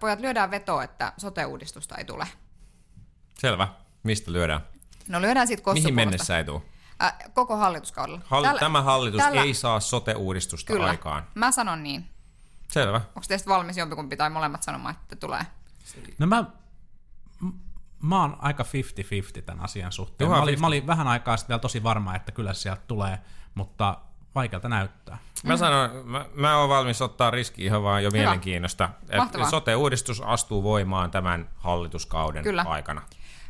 Pojat, 0.00 0.20
lyödään 0.20 0.50
veto, 0.50 0.80
että 0.82 1.12
sote-uudistusta 1.16 1.94
ei 1.96 2.04
tule. 2.04 2.26
Selvä. 3.38 3.68
Mistä 4.02 4.32
lyödään? 4.32 4.60
No 5.08 5.20
lyödään 5.20 5.46
siitä 5.46 5.72
Mihin 5.72 5.94
mennessä 5.94 6.38
ei 6.38 6.44
tule? 6.44 6.62
Äh, 7.02 7.14
koko 7.34 7.56
hallituskaudella. 7.56 8.20
Hall- 8.30 8.58
tämä 8.58 8.82
hallitus 8.82 9.22
tällä- 9.22 9.42
ei 9.42 9.54
saa 9.54 9.80
sote-uudistusta 9.80 10.72
Kyllä. 10.72 10.86
aikaan. 10.86 11.26
Mä 11.34 11.52
sanon 11.52 11.82
niin. 11.82 12.08
Selvä. 12.68 12.96
Onko 12.96 13.20
teistä 13.28 13.50
valmis 13.50 13.76
jompikumpi 13.76 14.16
tai 14.16 14.30
molemmat 14.30 14.62
sanomaan, 14.62 14.94
että 15.02 15.16
tulee? 15.16 15.46
No 16.18 16.26
mä, 16.26 16.44
m- 17.40 17.48
mä 18.02 18.20
oon 18.20 18.36
aika 18.40 18.62
50-50 18.62 19.42
tämän 19.42 19.64
asian 19.64 19.92
suhteen. 19.92 20.26
Juha 20.26 20.36
Mä 20.36 20.42
olin, 20.42 20.52
50. 20.52 20.60
mä 20.60 20.66
olin 20.66 20.86
vähän 20.86 21.08
aikaa 21.08 21.36
sitten 21.36 21.48
vielä 21.54 21.60
tosi 21.60 21.82
varma, 21.82 22.14
että 22.16 22.32
kyllä 22.32 22.54
se 22.54 22.60
sieltä 22.60 22.82
tulee, 22.86 23.18
mutta 23.54 23.98
vaikealta 24.38 24.68
näyttää. 24.68 25.18
Mä 25.44 25.56
sanon, 25.56 25.90
mä, 26.04 26.24
mä 26.34 26.58
oon 26.58 26.68
valmis 26.68 27.02
ottaa 27.02 27.30
riski 27.30 27.64
ihan 27.64 27.82
vaan 27.82 28.04
jo 28.04 28.10
mielenkiinnosta. 28.10 28.88
Mahtavaa. 29.16 29.24
Että 29.24 29.50
sote-uudistus 29.50 30.20
astuu 30.20 30.62
voimaan 30.62 31.10
tämän 31.10 31.50
hallituskauden 31.56 32.42
Kyllä. 32.42 32.64
aikana. 32.68 33.02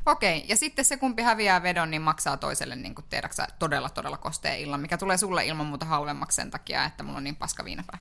Okei, 0.07 0.45
ja 0.49 0.57
sitten 0.57 0.85
se 0.85 0.97
kumpi 0.97 1.23
häviää 1.23 1.63
vedon, 1.63 1.91
niin 1.91 2.03
maksaa 2.03 2.37
toiselle 2.37 2.77
niin 2.77 2.95
kuin 2.95 3.05
tiedäksä, 3.11 3.47
todella 3.59 3.89
todella 3.89 4.17
kosteen 4.17 4.61
illan, 4.61 4.81
mikä 4.81 4.99
tulee 4.99 5.17
sulle 5.17 5.47
ilman 5.47 5.67
muuta 5.67 5.87
halvemmaksi 5.87 6.37
sen 6.37 6.51
takia, 6.51 6.85
että 6.85 7.03
mulla 7.03 7.19
on 7.19 7.25
niin 7.25 7.37
paska 7.37 7.65
viinapää. 7.65 7.99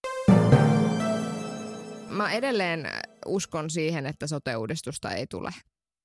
Mä 2.09 2.31
edelleen 2.31 2.89
uskon 3.25 3.69
siihen, 3.69 4.05
että 4.05 4.27
sote-uudistusta 4.27 5.11
ei 5.11 5.27
tule 5.27 5.51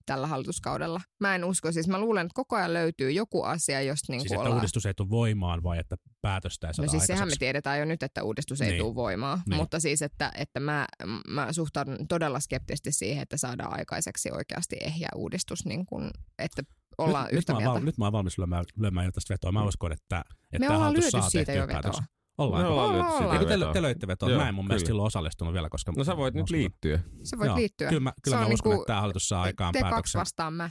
tällä 0.06 0.26
hallituskaudella. 0.26 1.00
Mä 1.20 1.34
en 1.34 1.44
usko, 1.44 1.72
siis 1.72 1.88
mä 1.88 1.98
luulen, 2.00 2.26
että 2.26 2.34
koko 2.34 2.56
ajan 2.56 2.72
löytyy 2.74 3.10
joku 3.10 3.42
asia, 3.42 3.82
josta 3.82 4.12
niin 4.12 4.20
Siis 4.20 4.32
että 4.32 4.40
ollaan... 4.40 4.54
uudistus 4.56 4.86
ei 4.86 4.94
tule 4.94 5.10
voimaan 5.10 5.62
vai 5.62 5.78
että 5.78 5.96
päätöstä 6.22 6.66
ei 6.68 6.74
saada 6.74 6.86
No 6.86 6.90
siis 6.90 7.06
sehän 7.06 7.28
me 7.28 7.34
tiedetään 7.38 7.78
jo 7.78 7.84
nyt, 7.84 8.02
että 8.02 8.22
uudistus 8.22 8.60
ei 8.60 8.70
Niin. 8.70 8.78
tule 8.82 8.94
voimaan, 8.94 9.40
Niin. 9.48 9.56
mutta 9.56 9.80
siis, 9.80 10.02
että, 10.02 10.32
että 10.34 10.60
mä, 10.60 10.86
mä 11.28 11.52
suhtaudun 11.52 12.08
todella 12.08 12.40
skeptisesti 12.40 12.92
siihen, 12.92 13.22
että 13.22 13.36
saadaan 13.36 13.78
aikaiseksi 13.78 14.30
oikeasti 14.32 14.76
ehjä 14.80 15.08
uudistus, 15.16 15.64
niin 15.64 15.86
kuin, 15.86 16.10
että 16.38 16.62
ollaan 16.98 17.24
nyt, 17.24 17.32
yhtä 17.32 17.52
nyt, 17.52 17.56
mä 17.56 17.58
mieltä. 17.60 17.70
oon, 17.72 17.80
val- 17.80 17.84
nyt 17.86 17.98
mä 17.98 18.04
oon 18.04 18.12
valmis 18.12 18.38
lyömään, 18.38 18.64
lyömään 18.76 19.06
jo 19.06 19.12
tästä 19.12 19.34
vetoa. 19.34 19.52
Mä 19.52 19.64
uskon, 19.64 19.92
että, 19.92 20.24
että 20.52 20.68
Me 20.68 20.74
ollaan 20.74 20.92
lyöty 20.92 21.10
saa 21.10 21.30
siitä 21.30 21.52
jo 21.52 21.62
vetoa. 21.66 21.72
päätöksen. 21.82 22.04
Ollaan. 22.42 22.62
Me 22.62 22.68
ollaan 22.68 22.92
lyöty 22.92 23.06
Ollaan. 23.06 23.22
sitä 23.22 23.32
Eikö 23.32 23.44
te, 23.44 23.54
vetoa. 23.60 23.72
te 23.72 23.82
löitte 23.82 24.06
vetoa? 24.06 24.30
Joo, 24.30 24.40
Mä 24.40 24.48
en 24.48 24.54
mun 24.54 24.64
mielestä 24.66 24.84
kyllä. 24.84 24.88
silloin 24.88 25.06
osallistunut 25.06 25.54
vielä, 25.54 25.68
koska... 25.68 25.92
No 25.96 26.04
sä 26.04 26.16
voit 26.16 26.34
mä 26.34 26.40
nyt 26.40 26.50
liittyä. 26.50 26.98
Se 27.22 27.38
voit 27.38 27.46
Joo, 27.46 27.56
liittyä. 27.56 27.88
Kyllä 27.88 28.00
mä, 28.00 28.12
kyllä 28.22 28.36
mä 28.36 28.46
on 28.46 28.52
uskon, 28.52 28.70
niinku- 28.70 28.82
että 28.82 28.86
tämä 28.92 29.00
hallitus 29.00 29.28
saa 29.28 29.42
aikaan 29.42 29.72
te 29.72 29.78
kaksi 29.80 29.90
päätöksen. 29.90 30.18
vastaan 30.18 30.52
mä. 30.52 30.70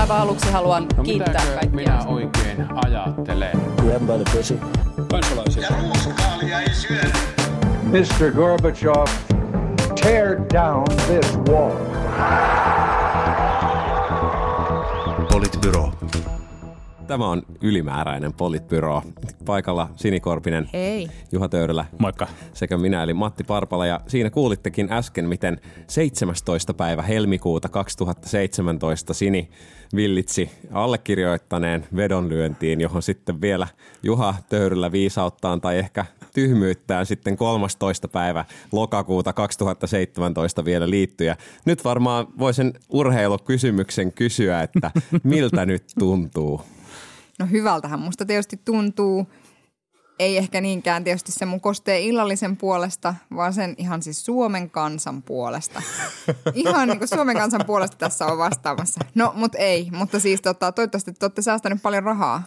Aivan 0.00 0.18
aluksi 0.20 0.50
haluan 0.50 0.86
No 0.96 1.02
kiittää 1.02 1.32
mitäkö 1.32 1.52
kaikkia. 1.54 1.70
minä 1.76 2.04
oikein 2.06 2.66
ajattelen? 2.86 3.56
Mr. 7.92 8.30
Gorbachev, 8.32 9.06
tear 10.02 10.36
down 10.54 10.84
this 11.06 11.38
wall. 11.48 11.76
Politbyro. 15.32 15.92
Tämä 17.06 17.28
on 17.28 17.42
ylimääräinen 17.62 18.32
politbyro. 18.32 19.02
Paikalla 19.44 19.90
Sinikorpinen, 19.96 20.70
Hei. 20.72 21.08
Juha 21.32 21.48
Töyrylä 21.48 21.84
Moikka. 21.98 22.26
sekä 22.52 22.78
minä 22.78 23.02
eli 23.02 23.14
Matti 23.14 23.44
Parpala. 23.44 23.86
Ja 23.86 24.00
siinä 24.06 24.30
kuulittekin 24.30 24.92
äsken, 24.92 25.28
miten 25.28 25.60
17. 25.86 26.74
päivä 26.74 27.02
helmikuuta 27.02 27.68
2017 27.68 29.14
Sini 29.14 29.50
villitsi 29.94 30.50
allekirjoittaneen 30.72 31.86
vedonlyöntiin, 31.96 32.80
johon 32.80 33.02
sitten 33.02 33.40
vielä 33.40 33.66
Juha 34.02 34.34
Töyrylä 34.48 34.92
viisauttaan 34.92 35.60
tai 35.60 35.78
ehkä 35.78 36.06
tyhmyyttään 36.34 37.06
sitten 37.06 37.36
13. 37.36 38.08
päivä 38.08 38.44
lokakuuta 38.72 39.32
2017 39.32 40.64
vielä 40.64 40.90
liittyy. 40.90 41.26
Ja 41.26 41.36
nyt 41.64 41.84
varmaan 41.84 42.26
voisin 42.38 42.72
urheilukysymyksen 42.88 44.12
kysyä, 44.12 44.62
että 44.62 44.90
miltä 45.22 45.66
nyt 45.66 45.84
tuntuu? 45.98 46.60
No 47.38 47.46
hyvältähän 47.50 48.00
musta 48.00 48.26
tietysti 48.26 48.60
tuntuu. 48.64 49.26
Ei 50.18 50.36
ehkä 50.36 50.60
niinkään 50.60 51.04
tietysti 51.04 51.32
se 51.32 51.44
mun 51.44 51.60
kosteen 51.60 52.02
illallisen 52.02 52.56
puolesta, 52.56 53.14
vaan 53.36 53.52
sen 53.52 53.74
ihan 53.78 54.02
siis 54.02 54.24
Suomen 54.24 54.70
kansan 54.70 55.22
puolesta. 55.22 55.82
Ihan 56.54 56.88
niin 56.88 56.98
kuin 56.98 57.08
Suomen 57.08 57.36
kansan 57.36 57.64
puolesta 57.66 57.96
tässä 57.96 58.26
on 58.26 58.38
vastaamassa. 58.38 59.00
No, 59.14 59.32
mutta 59.36 59.58
ei. 59.58 59.90
Mutta 59.92 60.20
siis 60.20 60.40
tota, 60.42 60.72
toivottavasti 60.72 61.12
te 61.12 61.24
olette 61.24 61.42
säästänyt 61.42 61.82
paljon 61.82 62.02
rahaa. 62.02 62.42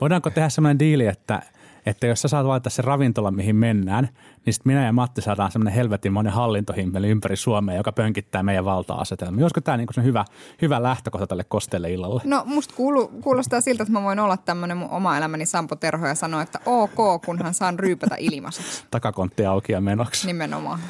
Voidaanko 0.00 0.30
tehdä 0.30 0.48
sellainen 0.48 0.78
diili, 0.78 1.06
että, 1.06 1.42
että 1.86 2.06
jos 2.06 2.22
sä 2.22 2.28
saat 2.28 2.46
valita 2.46 2.70
se 2.70 2.82
ravintola, 2.82 3.30
mihin 3.30 3.56
mennään, 3.56 4.08
niin 4.46 4.54
sitten 4.54 4.72
minä 4.72 4.86
ja 4.86 4.92
Matti 4.92 5.20
saadaan 5.20 5.52
semmoinen 5.52 5.74
helvetinmoinen 5.74 6.32
hallintohimmeli 6.32 7.08
ympäri 7.08 7.36
Suomea, 7.36 7.76
joka 7.76 7.92
pönkittää 7.92 8.42
meidän 8.42 8.64
valta-asetelmia. 8.64 9.44
Olisiko 9.44 9.60
tämä 9.60 9.76
niinku 9.76 9.92
hyvä, 10.02 10.24
hyvä 10.62 10.82
lähtökohta 10.82 11.26
tälle 11.26 11.44
kosteelle 11.44 11.92
illalle? 11.92 12.22
No 12.24 12.42
musta 12.46 12.74
kuulu, 12.74 13.08
kuulostaa 13.08 13.60
siltä, 13.60 13.82
että 13.82 13.92
mä 13.92 14.02
voin 14.02 14.18
olla 14.18 14.36
tämmöinen 14.36 14.76
mun 14.76 14.90
oma 14.90 15.16
elämäni 15.16 15.46
Sampo 15.46 15.76
Terho 15.76 16.06
ja 16.06 16.14
sanoa, 16.14 16.42
että 16.42 16.60
ok, 16.66 17.22
kunhan 17.24 17.54
saan 17.54 17.78
ryypätä 17.78 18.16
ilmaiseksi. 18.18 18.84
Takakontti 18.90 19.46
auki 19.46 19.72
ja 19.72 19.80
menoksi. 19.80 20.26
Nimenomaan. 20.26 20.80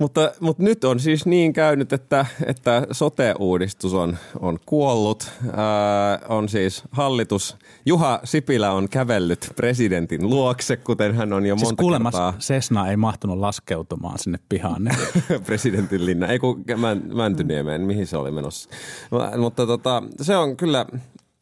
Mutta, 0.00 0.32
mutta 0.40 0.62
nyt 0.62 0.84
on 0.84 1.00
siis 1.00 1.26
niin 1.26 1.52
käynyt, 1.52 1.92
että, 1.92 2.26
että 2.46 2.86
sote-uudistus 2.92 3.94
on, 3.94 4.16
on 4.40 4.58
kuollut. 4.66 5.30
Ää, 5.56 6.18
on 6.28 6.48
siis 6.48 6.82
hallitus. 6.90 7.56
Juha 7.86 8.20
Sipilä 8.24 8.72
on 8.72 8.88
kävellyt 8.88 9.50
presidentin 9.56 10.30
luokse, 10.30 10.76
kuten 10.76 11.14
hän 11.14 11.32
on 11.32 11.46
jo 11.46 11.56
Siis 11.56 11.68
monta 11.68 11.80
kuulemma 11.80 12.10
kertaa 12.10 12.34
Cessna 12.38 12.88
ei 12.90 12.96
mahtunut 12.96 13.38
laskeutumaan 13.38 14.18
sinne 14.18 14.38
pihaan. 14.48 14.88
presidentin 15.46 16.06
linna. 16.06 16.26
Ei 16.26 16.38
kun 16.38 16.64
Män- 16.76 17.16
Mäntyniemeen, 17.16 17.80
mihin 17.82 18.06
se 18.06 18.16
oli 18.16 18.30
menossa. 18.30 18.70
Mutta- 19.10 19.38
Mutta 19.38 19.66
tota, 19.66 20.02
se 20.22 20.36
on 20.36 20.56
kyllä... 20.56 20.86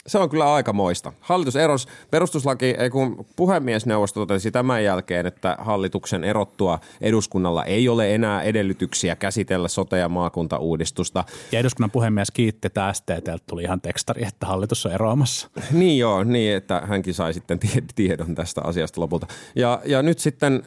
Se 0.08 0.18
on 0.18 0.30
kyllä 0.30 0.54
aika 0.54 0.72
moista. 0.72 1.12
Hallitus 1.20 1.56
eros, 1.56 1.88
perustuslaki, 2.10 2.66
ei 2.66 2.90
kun 2.90 3.26
puhemiesneuvosto 3.36 4.20
totesi 4.20 4.50
tämän 4.50 4.84
jälkeen, 4.84 5.26
että 5.26 5.56
hallituksen 5.60 6.24
erottua 6.24 6.78
eduskunnalla 7.00 7.64
ei 7.64 7.88
ole 7.88 8.14
enää 8.14 8.42
edellytyksiä 8.42 9.16
käsitellä 9.16 9.68
sote- 9.68 9.98
ja 9.98 10.08
maakuntauudistusta. 10.08 11.24
Ja 11.52 11.58
eduskunnan 11.58 11.90
puhemies 11.90 12.30
kiitti, 12.30 12.66
että 12.66 12.92
STTltä 12.92 13.38
tuli 13.46 13.62
ihan 13.62 13.80
tekstari, 13.80 14.24
että 14.26 14.46
hallitus 14.46 14.86
on 14.86 14.92
eroamassa. 14.92 15.50
Niin 15.72 15.98
joo, 15.98 16.24
niin 16.24 16.56
että 16.56 16.82
hänkin 16.84 17.14
sai 17.14 17.34
sitten 17.34 17.58
tie- 17.58 17.82
tiedon 17.94 18.34
tästä 18.34 18.60
asiasta 18.64 19.00
lopulta. 19.00 19.26
Ja, 19.56 19.80
ja 19.84 20.02
nyt 20.02 20.18
sitten 20.18 20.62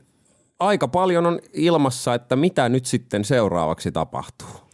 aika 0.59 0.88
paljon 0.88 1.25
on 1.25 1.40
ilmassa, 1.53 2.13
että 2.13 2.35
mitä 2.35 2.69
nyt 2.69 2.85
sitten 2.85 3.25
seuraavaksi 3.25 3.91
tapahtuu. 3.91 4.70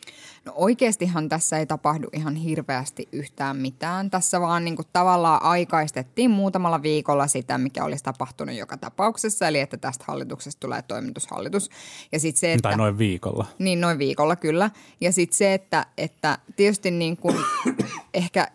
No 0.47 0.53
oikeastihan 0.55 1.29
tässä 1.29 1.57
ei 1.57 1.65
tapahdu 1.65 2.07
ihan 2.13 2.35
hirveästi 2.35 3.07
yhtään 3.11 3.57
mitään. 3.57 4.09
Tässä 4.09 4.41
vaan 4.41 4.65
niin 4.65 4.75
kuin 4.75 4.87
tavallaan 4.93 5.43
aikaistettiin 5.43 6.31
muutamalla 6.31 6.81
viikolla 6.81 7.27
sitä, 7.27 7.57
mikä 7.57 7.83
olisi 7.83 8.03
tapahtunut 8.03 8.55
joka 8.55 8.77
tapauksessa. 8.77 9.47
Eli 9.47 9.59
että 9.59 9.77
tästä 9.77 10.05
hallituksesta 10.07 10.59
tulee 10.59 10.81
toimitushallitus. 10.81 11.69
Ja 12.11 12.19
sitten 12.19 12.39
se, 12.39 12.53
että... 12.53 12.69
Tai 12.69 12.77
noin 12.77 12.97
viikolla. 12.97 13.45
Niin, 13.59 13.81
noin 13.81 13.97
viikolla 13.97 14.35
kyllä. 14.35 14.71
Ja 15.01 15.11
sitten 15.11 15.37
se, 15.37 15.53
että, 15.53 15.85
että 15.97 16.37
tietysti 16.55 16.91
niin 16.91 17.17
kuin, 17.17 17.35
ehkä, 18.13 18.47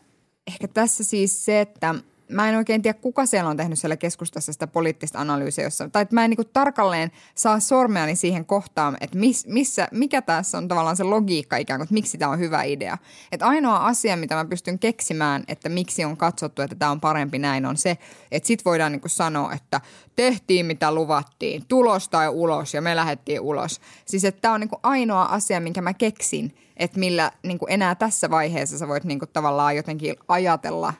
ehkä 0.46 0.68
tässä 0.68 1.04
siis 1.04 1.44
se, 1.44 1.60
että 1.60 1.94
mä 2.32 2.48
en 2.48 2.56
oikein 2.56 2.82
tiedä, 2.82 2.98
kuka 2.98 3.26
siellä 3.26 3.50
on 3.50 3.56
tehnyt 3.56 3.78
siellä 3.78 3.96
keskustassa 3.96 4.52
sitä 4.52 4.66
poliittista 4.66 5.20
analyysiä, 5.20 5.64
jossa, 5.64 5.88
tai 5.88 6.02
että 6.02 6.14
mä 6.14 6.24
en 6.24 6.30
niin 6.30 6.48
tarkalleen 6.52 7.10
saa 7.34 7.60
sormeani 7.60 8.16
siihen 8.16 8.44
kohtaan, 8.44 8.96
että 9.00 9.18
miss, 9.18 9.46
missä, 9.46 9.88
mikä 9.92 10.22
tässä 10.22 10.58
on 10.58 10.68
tavallaan 10.68 10.96
se 10.96 11.02
logiikka 11.02 11.56
ikään 11.56 11.78
kuin, 11.78 11.84
että 11.84 11.94
miksi 11.94 12.18
tämä 12.18 12.32
on 12.32 12.38
hyvä 12.38 12.62
idea. 12.62 12.98
Että 13.32 13.46
ainoa 13.46 13.76
asia, 13.76 14.16
mitä 14.16 14.34
mä 14.34 14.44
pystyn 14.44 14.78
keksimään, 14.78 15.44
että 15.48 15.68
miksi 15.68 16.04
on 16.04 16.16
katsottu, 16.16 16.62
että 16.62 16.76
tämä 16.76 16.90
on 16.90 17.00
parempi 17.00 17.38
näin, 17.38 17.66
on 17.66 17.76
se, 17.76 17.98
että 18.30 18.46
sit 18.46 18.64
voidaan 18.64 18.92
niin 18.92 19.02
sanoa, 19.06 19.52
että 19.52 19.80
tehtiin 20.16 20.66
mitä 20.66 20.94
luvattiin, 20.94 21.64
tulos 21.68 22.08
tai 22.08 22.28
ulos 22.28 22.74
ja 22.74 22.82
me 22.82 22.96
lähdettiin 22.96 23.40
ulos. 23.40 23.80
Siis 24.04 24.24
että 24.24 24.40
tämä 24.40 24.54
on 24.54 24.60
niin 24.60 24.70
ainoa 24.82 25.24
asia, 25.24 25.60
minkä 25.60 25.82
mä 25.82 25.94
keksin, 25.94 26.54
että 26.76 26.98
millä 26.98 27.30
niin 27.42 27.58
kuin 27.58 27.72
enää 27.72 27.94
tässä 27.94 28.30
vaiheessa 28.30 28.78
sä 28.78 28.88
voit 28.88 29.04
niin 29.04 29.18
kuin 29.18 29.28
tavallaan 29.32 29.76
jotenkin 29.76 30.16
ajatella 30.28 30.94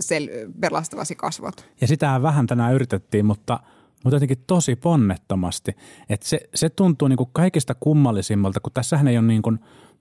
sel- 0.00 0.52
pelastavasi 0.60 1.14
kasvot. 1.14 1.68
Ja 1.80 1.86
sitähän 1.86 2.22
vähän 2.22 2.46
tänään 2.46 2.74
yritettiin, 2.74 3.26
mutta, 3.26 3.60
mutta 4.04 4.16
jotenkin 4.16 4.44
tosi 4.46 4.76
ponnettomasti. 4.76 5.76
Että 6.08 6.28
se, 6.28 6.40
se 6.54 6.68
tuntuu 6.68 7.08
niin 7.08 7.16
kuin 7.16 7.30
kaikista 7.32 7.74
kummallisimmalta, 7.74 8.60
kun 8.60 8.72
tässähän 8.72 9.08
ei 9.08 9.18
ole 9.18 9.26
niin 9.26 9.42
kuin 9.42 9.58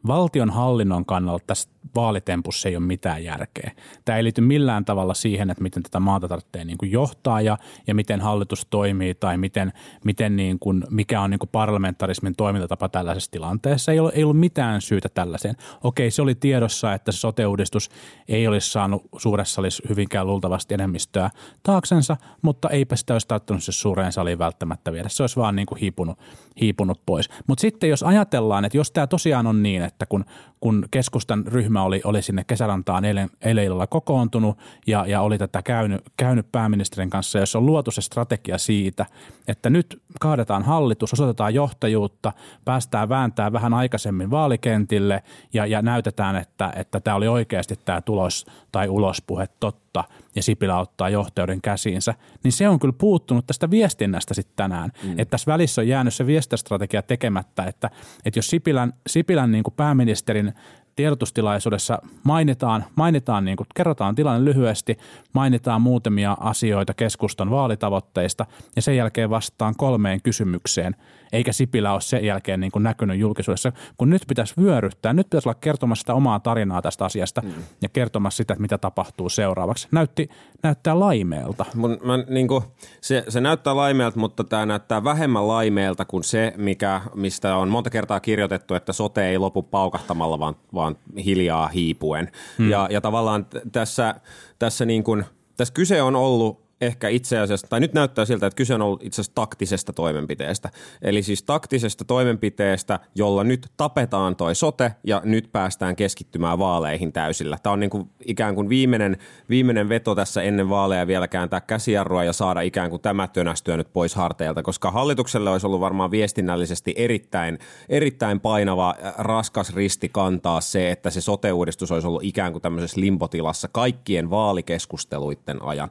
valtion 0.08 0.50
hallinnon 0.50 1.06
kannalta 1.06 1.44
tässä 1.48 1.70
vaalitempussa 1.96 2.70
ei 2.70 2.76
ole 2.76 2.86
mitään 2.86 3.24
järkeä. 3.24 3.72
Tämä 4.06 4.18
ei 4.18 4.24
liity 4.24 4.42
millään 4.42 4.86
tavalla 4.86 5.14
siihen, 5.14 5.50
että 5.50 5.64
miten 5.64 5.84
tätä 5.84 6.00
maata 6.00 6.28
tarvitsee 6.28 6.66
niin 6.66 6.78
kuin 6.78 6.92
johtaa 6.92 7.42
ja, 7.42 7.58
ja 7.88 7.96
miten 7.96 8.22
hallitus 8.22 8.68
toimii 8.70 9.16
tai 9.16 9.38
miten, 9.38 9.74
miten 10.06 10.36
niin 10.36 10.60
kuin, 10.60 10.84
mikä 10.90 11.22
on 11.22 11.30
niin 11.30 11.40
kuin 11.40 11.50
parlamentarismin 11.50 12.36
toimintatapa 12.36 12.90
tällaisessa 12.90 13.32
tilanteessa. 13.32 13.92
Ei 13.92 14.00
ollut, 14.00 14.16
ei 14.16 14.24
ollut 14.24 14.40
mitään 14.40 14.82
syytä 14.82 15.10
tällaiseen. 15.10 15.56
Okei, 15.84 16.12
se 16.12 16.22
oli 16.22 16.36
tiedossa, 16.36 16.94
että 16.94 17.12
se 17.12 17.18
sote-uudistus 17.18 17.90
ei 18.28 18.48
olisi 18.48 18.72
saanut 18.72 19.04
suuressa 19.18 19.56
salissa 19.56 19.84
hyvinkään 19.90 20.28
luultavasti 20.28 20.74
enemmistöä 20.74 21.30
taaksensa, 21.64 22.18
mutta 22.42 22.70
eipä 22.70 22.96
sitä 22.96 23.14
olisi 23.14 23.28
tarttunut 23.28 23.64
se 23.64 23.72
suureen 23.72 24.12
saliin 24.12 24.40
välttämättä 24.40 24.92
viedä. 24.92 25.10
Se 25.10 25.24
olisi 25.24 25.36
vaan 25.36 25.56
niin 25.56 25.66
kuin 25.66 25.80
hiipunut, 25.80 26.20
hiipunut 26.62 27.02
pois. 27.06 27.30
Mutta 27.48 27.62
sitten 27.62 27.90
jos 27.90 28.04
ajatellaan, 28.04 28.66
että 28.66 28.78
jos 28.78 28.92
tämä 28.92 29.08
tosiaan 29.08 29.48
on 29.48 29.64
niin, 29.64 29.82
että 29.82 30.06
kun, 30.06 30.26
kun 30.60 30.86
keskustan 30.92 31.48
ryhmä 31.48 31.75
oli, 31.82 32.02
oli 32.04 32.22
sinne 32.22 32.44
kesärantaan 32.44 33.06
eilen, 33.06 33.30
eilen 33.42 33.64
illalla 33.64 33.88
kokoontunut 33.88 34.58
ja, 34.88 35.06
ja 35.08 35.22
oli 35.22 35.38
tätä 35.38 35.62
käynyt, 35.62 36.02
käynyt 36.18 36.52
pääministerin 36.52 37.10
kanssa, 37.10 37.40
jos 37.40 37.56
on 37.56 37.66
luotu 37.66 37.92
se 37.92 38.02
strategia 38.02 38.58
siitä, 38.58 39.06
että 39.48 39.70
nyt 39.70 40.02
kaadetaan 40.20 40.64
hallitus, 40.64 41.14
osoitetaan 41.14 41.54
johtajuutta, 41.54 42.32
päästään 42.66 43.10
vääntää 43.10 43.52
vähän 43.52 43.74
aikaisemmin 43.74 44.32
vaalikentille 44.32 45.24
ja, 45.54 45.66
ja 45.66 45.82
näytetään, 45.82 46.36
että, 46.36 46.74
että 46.76 47.00
tämä 47.00 47.16
oli 47.16 47.28
oikeasti 47.28 47.80
tämä 47.86 48.02
tulos 48.02 48.46
tai 48.72 48.90
ulospuhe 48.90 49.48
totta 49.60 50.04
ja 50.36 50.44
Sipilä 50.44 50.80
ottaa 50.80 51.10
johtajuuden 51.10 51.62
käsiinsä, 51.62 52.14
niin 52.44 52.52
se 52.52 52.70
on 52.70 52.80
kyllä 52.80 52.94
puuttunut 52.98 53.48
tästä 53.48 53.70
viestinnästä 53.70 54.34
sitten 54.34 54.56
tänään. 54.56 54.92
Mm. 55.04 55.12
Että 55.12 55.26
tässä 55.26 55.52
välissä 55.52 55.82
on 55.82 55.88
jäänyt 55.88 56.14
se 56.14 56.26
viestintästrategia 56.26 57.02
tekemättä, 57.02 57.64
että, 57.64 57.90
että 58.26 58.38
jos 58.38 58.50
Sipilän, 58.50 58.94
Sipilän 59.08 59.52
niin 59.52 59.64
kuin 59.64 59.74
pääministerin 59.74 60.54
tiedotustilaisuudessa 60.96 62.00
mainitaan, 62.24 62.86
mainitaan 62.96 63.46
niin 63.46 63.58
kuin, 63.58 63.68
kerrotaan 63.76 64.16
tilanne 64.16 64.46
lyhyesti, 64.46 64.98
mainitaan 65.34 65.82
muutamia 65.82 66.38
asioita 66.40 66.94
keskustan 66.94 67.50
vaalitavoitteista 67.50 68.46
ja 68.76 68.82
sen 68.82 68.98
jälkeen 68.98 69.30
vastaan 69.30 69.76
kolmeen 69.78 70.22
kysymykseen, 70.22 70.96
eikä 71.32 71.52
Sipilä 71.52 71.94
ole 71.94 72.02
sen 72.02 72.26
jälkeen 72.26 72.60
niin 72.60 72.72
kuin 72.72 72.84
näkynyt 72.84 73.20
julkisuudessa, 73.20 73.72
kun 73.98 74.10
nyt 74.10 74.22
pitäisi 74.28 74.54
vyöryttää, 74.62 75.14
nyt 75.14 75.28
pitäisi 75.28 75.50
olla 75.50 75.58
kertomassa 75.62 76.02
sitä 76.02 76.14
omaa 76.14 76.40
tarinaa 76.40 76.82
tästä 76.82 77.06
asiasta 77.06 77.42
mm. 77.42 77.52
ja 77.82 77.90
kertomassa 77.90 78.38
sitä, 78.38 78.54
että 78.54 78.62
mitä 78.62 78.78
tapahtuu 78.78 79.30
seuraavaksi. 79.30 79.88
Näytti, 79.92 80.30
näyttää 80.64 81.00
laimeelta. 81.00 81.66
Mun, 81.76 81.98
mä, 82.04 82.18
niin 82.18 82.48
kuin, 82.48 82.64
se, 83.02 83.24
se 83.30 83.42
näyttää 83.42 83.76
laimeelta, 83.76 84.20
mutta 84.20 84.44
tämä 84.44 84.66
näyttää 84.66 85.04
vähemmän 85.04 85.48
laimeelta 85.48 86.06
kuin 86.06 86.24
se, 86.24 86.54
mikä, 86.58 87.02
mistä 87.16 87.56
on 87.56 87.70
monta 87.70 87.90
kertaa 87.90 88.20
kirjoitettu, 88.20 88.74
että 88.74 88.94
sote 88.94 89.28
ei 89.28 89.38
lopu 89.38 89.64
paukahtamalla, 89.64 90.40
vaan, 90.40 90.56
vaan 90.74 90.85
hiljaa 91.26 91.68
hiipuen. 91.68 92.32
Hmm. 92.58 92.70
Ja, 92.70 92.88
ja 92.92 93.02
tavallaan 93.02 93.46
tässä, 93.72 94.16
tässä, 94.60 94.86
niin 94.86 95.04
kuin, 95.04 95.26
tässä 95.58 95.74
kyse 95.74 96.02
on 96.02 96.16
ollut 96.16 96.65
ehkä 96.82 97.10
itse 97.10 97.40
asiassa, 97.40 97.68
tai 97.68 97.80
nyt 97.80 97.94
näyttää 97.94 98.26
siltä, 98.26 98.48
että 98.48 98.58
kyse 98.58 98.76
on 98.76 98.82
ollut 98.82 99.04
itse 99.04 99.22
asiassa 99.22 99.36
taktisesta 99.36 99.94
toimenpiteestä. 99.94 100.70
Eli 101.02 101.24
siis 101.24 101.44
taktisesta 101.44 102.06
toimenpiteestä, 102.06 103.00
jolla 103.16 103.44
nyt 103.44 103.68
tapetaan 103.78 104.36
toi 104.36 104.56
sote 104.56 104.92
ja 105.04 105.22
nyt 105.26 105.50
päästään 105.52 105.96
keskittymään 105.96 106.60
vaaleihin 106.60 107.14
täysillä. 107.14 107.58
Tämä 107.64 107.74
on 107.74 107.80
niin 107.80 107.90
kuin 107.90 108.10
ikään 108.26 108.56
kuin 108.56 108.70
viimeinen, 108.70 109.18
viimeinen 109.50 109.90
veto 109.90 110.16
tässä 110.16 110.42
ennen 110.42 110.70
vaaleja 110.70 111.08
vielä 111.08 111.28
kääntää 111.28 111.62
käsijarrua 111.62 112.24
ja 112.24 112.34
saada 112.34 112.62
ikään 112.62 112.90
kuin 112.90 113.02
tämä 113.02 113.28
tönästyä 113.28 113.78
nyt 113.78 113.94
pois 113.94 114.16
harteilta, 114.16 114.64
koska 114.64 114.92
hallitukselle 114.92 115.50
olisi 115.50 115.68
ollut 115.68 115.80
varmaan 115.80 116.12
viestinnällisesti 116.12 116.94
erittäin, 116.98 117.60
erittäin 117.90 118.40
painava, 118.40 118.96
äh, 119.06 119.14
raskas 119.18 119.76
risti 119.76 120.10
kantaa 120.10 120.62
se, 120.62 120.92
että 120.92 121.10
se 121.10 121.22
sote-uudistus 121.22 121.92
olisi 121.92 122.08
ollut 122.08 122.24
ikään 122.24 122.52
kuin 122.52 122.62
tämmöisessä 122.62 123.02
limpotilassa 123.02 123.68
kaikkien 123.72 124.30
vaalikeskusteluiden 124.30 125.62
ajan. 125.62 125.90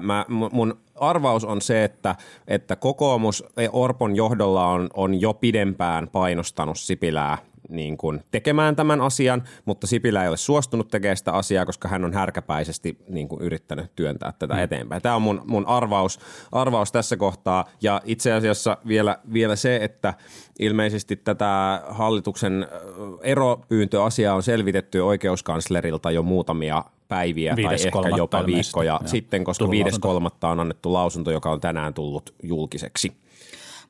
Mä 0.00 0.13
mä, 0.14 0.48
mun 0.52 0.78
arvaus 0.94 1.44
on 1.44 1.62
se, 1.62 1.84
että, 1.84 2.14
että 2.48 2.76
kokoomus 2.76 3.44
Orpon 3.72 4.16
johdolla 4.16 4.66
on, 4.66 4.90
on 4.94 5.20
jo 5.20 5.34
pidempään 5.34 6.08
painostanut 6.08 6.78
Sipilää 6.78 7.38
niin 7.68 7.96
kuin 7.96 8.20
tekemään 8.30 8.76
tämän 8.76 9.00
asian, 9.00 9.42
mutta 9.64 9.86
Sipilä 9.86 10.22
ei 10.22 10.28
ole 10.28 10.36
suostunut 10.36 10.88
tekemään 10.88 11.16
sitä 11.16 11.32
asiaa, 11.32 11.66
koska 11.66 11.88
hän 11.88 12.04
on 12.04 12.12
härkäpäisesti 12.12 12.98
niin 13.08 13.28
kuin 13.28 13.42
yrittänyt 13.42 13.90
työntää 13.96 14.32
tätä 14.38 14.54
mm. 14.54 14.60
eteenpäin. 14.60 15.02
Tämä 15.02 15.16
on 15.16 15.22
mun, 15.22 15.42
mun 15.46 15.66
arvaus, 15.66 16.20
arvaus 16.52 16.92
tässä 16.92 17.16
kohtaa 17.16 17.64
ja 17.82 18.00
itse 18.04 18.32
asiassa 18.32 18.76
vielä, 18.88 19.18
vielä 19.32 19.56
se, 19.56 19.76
että 19.76 20.14
ilmeisesti 20.58 21.16
tätä 21.16 21.82
hallituksen 21.88 22.68
eropyyntöasiaa 23.22 24.34
on 24.34 24.42
selvitetty 24.42 25.00
oikeuskanslerilta 25.00 26.10
jo 26.10 26.22
muutamia 26.22 26.84
päiviä 27.08 27.56
tai 27.62 27.74
ehkä 27.74 28.16
jopa 28.16 28.46
viikkoja 28.46 29.00
sitten, 29.04 29.44
koska 29.44 29.64
5.3. 29.64 29.70
on 30.42 30.60
annettu 30.60 30.92
lausunto, 30.92 31.30
joka 31.30 31.50
on 31.50 31.60
tänään 31.60 31.94
tullut 31.94 32.34
julkiseksi. 32.42 33.23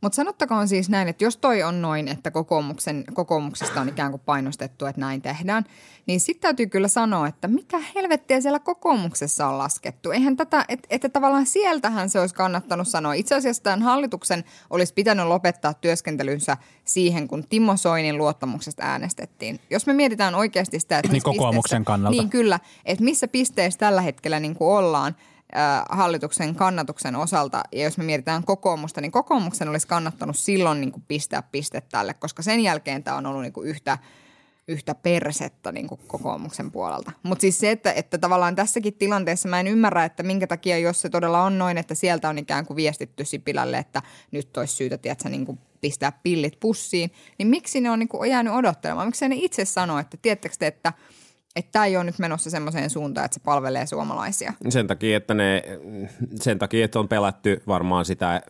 Mutta 0.00 0.16
sanottakoon 0.16 0.68
siis 0.68 0.88
näin, 0.88 1.08
että 1.08 1.24
jos 1.24 1.36
toi 1.36 1.62
on 1.62 1.82
noin, 1.82 2.08
että 2.08 2.30
kokoomuksen, 2.30 3.04
kokoomuksesta 3.14 3.80
on 3.80 3.88
ikään 3.88 4.10
kuin 4.10 4.22
painostettu, 4.26 4.86
että 4.86 5.00
näin 5.00 5.22
tehdään, 5.22 5.64
niin 6.06 6.20
sitten 6.20 6.42
täytyy 6.42 6.66
kyllä 6.66 6.88
sanoa, 6.88 7.26
että 7.26 7.48
mitä 7.48 7.78
helvettiä 7.94 8.40
siellä 8.40 8.58
kokoomuksessa 8.58 9.46
on 9.46 9.58
laskettu. 9.58 10.10
Eihän 10.10 10.36
tätä, 10.36 10.64
että, 10.68 10.86
että 10.90 11.08
tavallaan 11.08 11.46
sieltähän 11.46 12.10
se 12.10 12.20
olisi 12.20 12.34
kannattanut 12.34 12.88
sanoa. 12.88 13.12
Itse 13.12 13.34
asiassa 13.34 13.62
tämän 13.62 13.82
hallituksen 13.82 14.44
olisi 14.70 14.94
pitänyt 14.94 15.26
lopettaa 15.26 15.74
työskentelynsä 15.74 16.56
siihen, 16.84 17.28
kun 17.28 17.44
Timo 17.48 17.76
Soinin 17.76 18.18
luottamuksesta 18.18 18.82
äänestettiin. 18.82 19.60
Jos 19.70 19.86
me 19.86 19.92
mietitään 19.92 20.34
oikeasti 20.34 20.80
sitä, 20.80 20.98
että... 20.98 21.12
Niin 21.12 21.22
kokoomuksen 21.22 21.84
kannalta. 21.84 22.16
Niin 22.16 22.30
kyllä, 22.30 22.60
että 22.84 23.04
missä 23.04 23.28
pisteessä 23.28 23.78
tällä 23.78 24.00
hetkellä 24.00 24.40
niin 24.40 24.54
kuin 24.54 24.68
ollaan– 24.68 25.16
hallituksen 25.90 26.54
kannatuksen 26.54 27.16
osalta, 27.16 27.62
ja 27.72 27.82
jos 27.82 27.98
me 27.98 28.04
mietitään 28.04 28.44
kokoomusta, 28.44 29.00
niin 29.00 29.12
kokoomuksen 29.12 29.68
olisi 29.68 29.86
kannattanut 29.86 30.36
silloin 30.38 30.80
niin 30.80 30.92
kuin 30.92 31.04
pistää 31.08 31.42
piste 31.42 31.80
tälle, 31.80 32.14
koska 32.14 32.42
sen 32.42 32.60
jälkeen 32.60 33.04
tämä 33.04 33.16
on 33.16 33.26
ollut 33.26 33.42
niin 33.42 33.52
kuin 33.52 33.68
yhtä, 33.68 33.98
yhtä 34.68 34.94
persettä 34.94 35.72
niin 35.72 35.88
kuin 35.88 36.00
kokoomuksen 36.06 36.70
puolelta. 36.70 37.12
Mutta 37.22 37.40
siis 37.40 37.58
se, 37.58 37.70
että, 37.70 37.92
että 37.92 38.18
tavallaan 38.18 38.54
tässäkin 38.54 38.94
tilanteessa 38.94 39.48
mä 39.48 39.60
en 39.60 39.66
ymmärrä, 39.66 40.04
että 40.04 40.22
minkä 40.22 40.46
takia, 40.46 40.78
jos 40.78 41.00
se 41.00 41.08
todella 41.08 41.42
on 41.42 41.58
noin, 41.58 41.78
että 41.78 41.94
sieltä 41.94 42.28
on 42.28 42.38
ikään 42.38 42.66
kuin 42.66 42.76
viestitty 42.76 43.24
Sipilälle, 43.24 43.78
että 43.78 44.02
nyt 44.30 44.56
olisi 44.56 44.74
syytä, 44.74 44.98
tiedätkö, 44.98 45.28
niin 45.28 45.46
kuin 45.46 45.58
pistää 45.80 46.12
pillit 46.22 46.60
pussiin, 46.60 47.10
niin 47.38 47.48
miksi 47.48 47.80
ne 47.80 47.90
on 47.90 47.98
niin 47.98 48.08
kuin 48.08 48.30
jäänyt 48.30 48.52
odottelemaan? 48.52 49.08
Miksi 49.08 49.28
ne 49.28 49.36
itse 49.38 49.64
sanoo, 49.64 49.98
että 49.98 50.16
tiedättekö 50.16 50.54
te, 50.58 50.66
että– 50.66 50.92
että 51.56 51.72
tämä 51.72 51.84
ei 51.84 51.96
ole 51.96 52.04
nyt 52.04 52.18
menossa 52.18 52.50
semmoiseen 52.50 52.90
suuntaan, 52.90 53.24
että 53.24 53.34
se 53.34 53.40
palvelee 53.44 53.86
suomalaisia. 53.86 54.52
Sen 54.68 54.86
takia, 54.86 55.16
että, 55.16 55.34
ne, 55.34 55.62
sen 56.34 56.58
takia, 56.58 56.84
että 56.84 56.98
on 56.98 57.08
pelätty 57.08 57.62
varmaan 57.66 58.04
sitä 58.04 58.42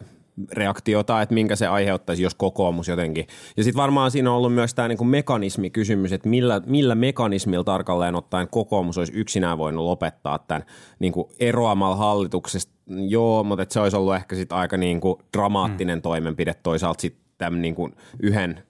reaktiota, 0.52 1.22
että 1.22 1.34
minkä 1.34 1.56
se 1.56 1.66
aiheuttaisi, 1.66 2.22
jos 2.22 2.34
kokoomus 2.34 2.88
jotenkin. 2.88 3.26
Ja 3.56 3.64
sitten 3.64 3.82
varmaan 3.82 4.10
siinä 4.10 4.30
on 4.30 4.36
ollut 4.36 4.54
myös 4.54 4.74
tämä 4.74 4.88
niinku 4.88 5.04
mekanismikysymys, 5.04 6.12
että 6.12 6.28
millä, 6.28 6.60
millä 6.66 6.94
mekanismilla 6.94 7.64
tarkalleen 7.64 8.14
ottaen 8.14 8.48
kokoomus 8.48 8.98
olisi 8.98 9.12
yksinään 9.12 9.58
voinut 9.58 9.84
lopettaa 9.84 10.38
tämän 10.38 10.64
niinku 10.98 11.30
eroamalla 11.40 11.96
hallituksesta. 11.96 12.72
Joo, 13.08 13.44
mutta 13.44 13.66
se 13.68 13.80
olisi 13.80 13.96
ollut 13.96 14.14
ehkä 14.14 14.36
sitten 14.36 14.58
aika 14.58 14.76
niinku 14.76 15.22
dramaattinen 15.36 15.98
mm. 15.98 16.02
toimenpide 16.02 16.54
toisaalta 16.54 17.00
sitten 17.00 17.24
tämän 17.38 17.62
niinku 17.62 17.90
yhden 18.22 18.62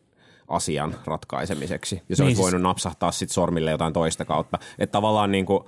asian 0.49 0.95
ratkaisemiseksi. 1.05 2.03
Ja 2.09 2.17
se 2.17 2.23
niin 2.23 2.27
olisi 2.27 2.37
siis... 2.37 2.45
voinut 2.45 2.63
napsahtaa 2.63 3.13
sitten 3.13 3.35
sormille 3.35 3.71
jotain 3.71 3.93
toista 3.93 4.25
kautta. 4.25 4.59
Että 4.79 4.93
tavallaan 4.93 5.33
niin 5.33 5.47
kuin, 5.47 5.65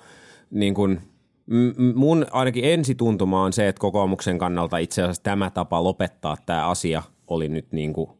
niin 0.50 0.74
kuin, 0.74 1.00
mun 1.94 2.26
ainakin 2.30 2.64
ensituntuma 2.64 3.42
on 3.42 3.52
se, 3.52 3.68
että 3.68 3.80
kokoomuksen 3.80 4.38
kannalta 4.38 4.78
itse 4.78 5.02
asiassa 5.02 5.22
tämä 5.22 5.50
tapa 5.50 5.84
lopettaa 5.84 6.36
tämä 6.46 6.68
asia 6.68 7.02
oli 7.26 7.48
nyt 7.48 7.72
niin 7.72 7.92
kuin 7.92 8.10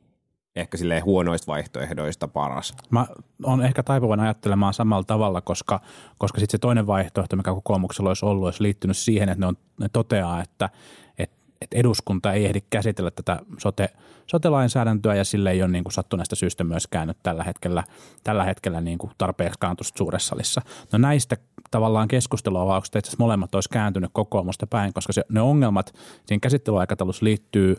ehkä 0.57 0.77
silleen 0.77 1.05
huonoista 1.05 1.47
vaihtoehdoista 1.47 2.29
paras. 2.29 2.75
Mä 2.91 3.07
on 3.45 3.63
ehkä 3.63 3.83
taipuvan 3.83 4.21
ajattelemaan 4.21 4.75
samalla 4.75 5.05
tavalla, 5.05 5.41
koska, 5.41 5.81
koska 6.19 6.41
sitten 6.41 6.53
se 6.53 6.59
toinen 6.59 6.87
vaihtoehto, 6.87 7.37
mikä 7.37 7.55
kokoomuksella 7.55 8.11
olisi 8.11 8.27
ollut, 8.27 8.45
olisi 8.45 8.63
liittynyt 8.63 8.97
siihen, 8.97 9.29
että 9.29 9.41
ne, 9.41 9.47
on, 9.47 9.57
ne 9.81 9.89
toteaa, 9.89 10.43
että, 10.43 10.71
että 11.19 11.37
eduskunta 11.73 12.33
ei 12.33 12.45
ehdi 12.47 12.61
käsitellä 12.71 13.11
tätä 13.11 13.39
sote, 13.59 13.89
sote-lainsäädäntöä 14.27 15.15
ja 15.15 15.25
sille 15.25 15.51
ei 15.51 15.63
ole 15.63 15.71
niin 15.71 15.85
kuin 15.85 15.93
sattuneesta 15.93 16.37
syystä 16.37 16.65
myöskään 16.65 17.09
nyt 17.09 17.19
tällä 17.23 17.45
hetkellä, 17.45 17.85
tällä 18.25 18.45
hetkellä 18.45 18.81
niin 18.81 18.99
kuin 18.99 19.13
tarpeeksi 19.19 19.59
kantusta 19.59 19.99
suuressa 19.99 20.29
salissa. 20.29 20.61
No 20.93 20.99
näistä 20.99 21.37
tavallaan 21.71 22.09
keskusteluavauksista 22.09 22.99
itse 22.99 23.09
asiassa 23.09 23.25
molemmat 23.25 23.55
olisi 23.55 23.69
kääntynyt 23.69 24.11
kokoomusta 24.13 24.67
päin, 24.67 24.93
koska 24.93 25.13
se, 25.13 25.25
ne 25.29 25.41
ongelmat 25.41 25.95
siinä 26.27 26.41
käsittelyaikataulussa 26.41 27.25
liittyy 27.25 27.77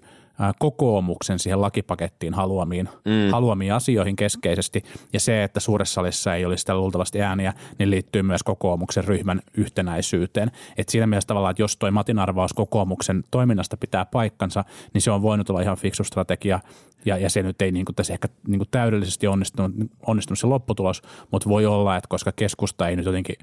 kokoomuksen 0.60 1.40
siihen 1.40 1.62
lakipakettiin 1.62 2.34
haluamiin, 2.34 2.90
mm. 3.06 3.32
haluamiin 3.32 3.74
asioihin 3.74 4.16
keskeisesti. 4.16 4.84
Ja 5.14 5.20
se, 5.20 5.44
että 5.44 5.60
suuressa 5.60 5.94
salissa 5.94 6.36
ei 6.36 6.46
olisi 6.46 6.62
sitä 6.62 6.76
luultavasti 6.76 7.22
ääniä, 7.22 7.54
niin 7.80 7.90
liittyy 7.90 8.24
myös 8.24 8.44
kokoomuksen 8.44 9.04
ryhmän 9.04 9.42
yhtenäisyyteen. 9.54 10.52
Et 10.78 10.90
siinä 10.90 11.08
mielessä 11.08 11.28
tavallaan, 11.28 11.52
että 11.52 11.64
jos 11.64 11.78
toi 11.78 11.92
Matin 11.92 12.20
arvaus 12.20 12.54
kokoomuksen 12.54 13.24
toiminnasta 13.32 13.78
pitää 13.78 14.06
paikkansa, 14.06 14.66
niin 14.94 15.02
se 15.02 15.12
on 15.12 15.22
voinut 15.22 15.50
olla 15.50 15.62
ihan 15.62 15.78
fiksu 15.78 16.04
strategia 16.04 16.60
ja, 17.06 17.18
ja 17.18 17.30
se 17.30 17.44
nyt 17.44 17.62
ei 17.62 17.72
niin 17.72 17.86
kuin 17.86 17.96
tässä 17.96 18.14
ehkä 18.14 18.28
niin 18.48 18.60
kuin 18.60 18.68
täydellisesti 18.72 19.28
onnistunut, 19.28 19.72
onnistunut 20.06 20.40
se 20.40 20.48
lopputulos, 20.48 21.02
mutta 21.32 21.50
voi 21.50 21.66
olla, 21.66 21.96
että 21.96 22.08
koska 22.10 22.32
keskusta 22.32 22.88
ei 22.88 22.96
nyt 22.96 23.06
jotenkin 23.06 23.36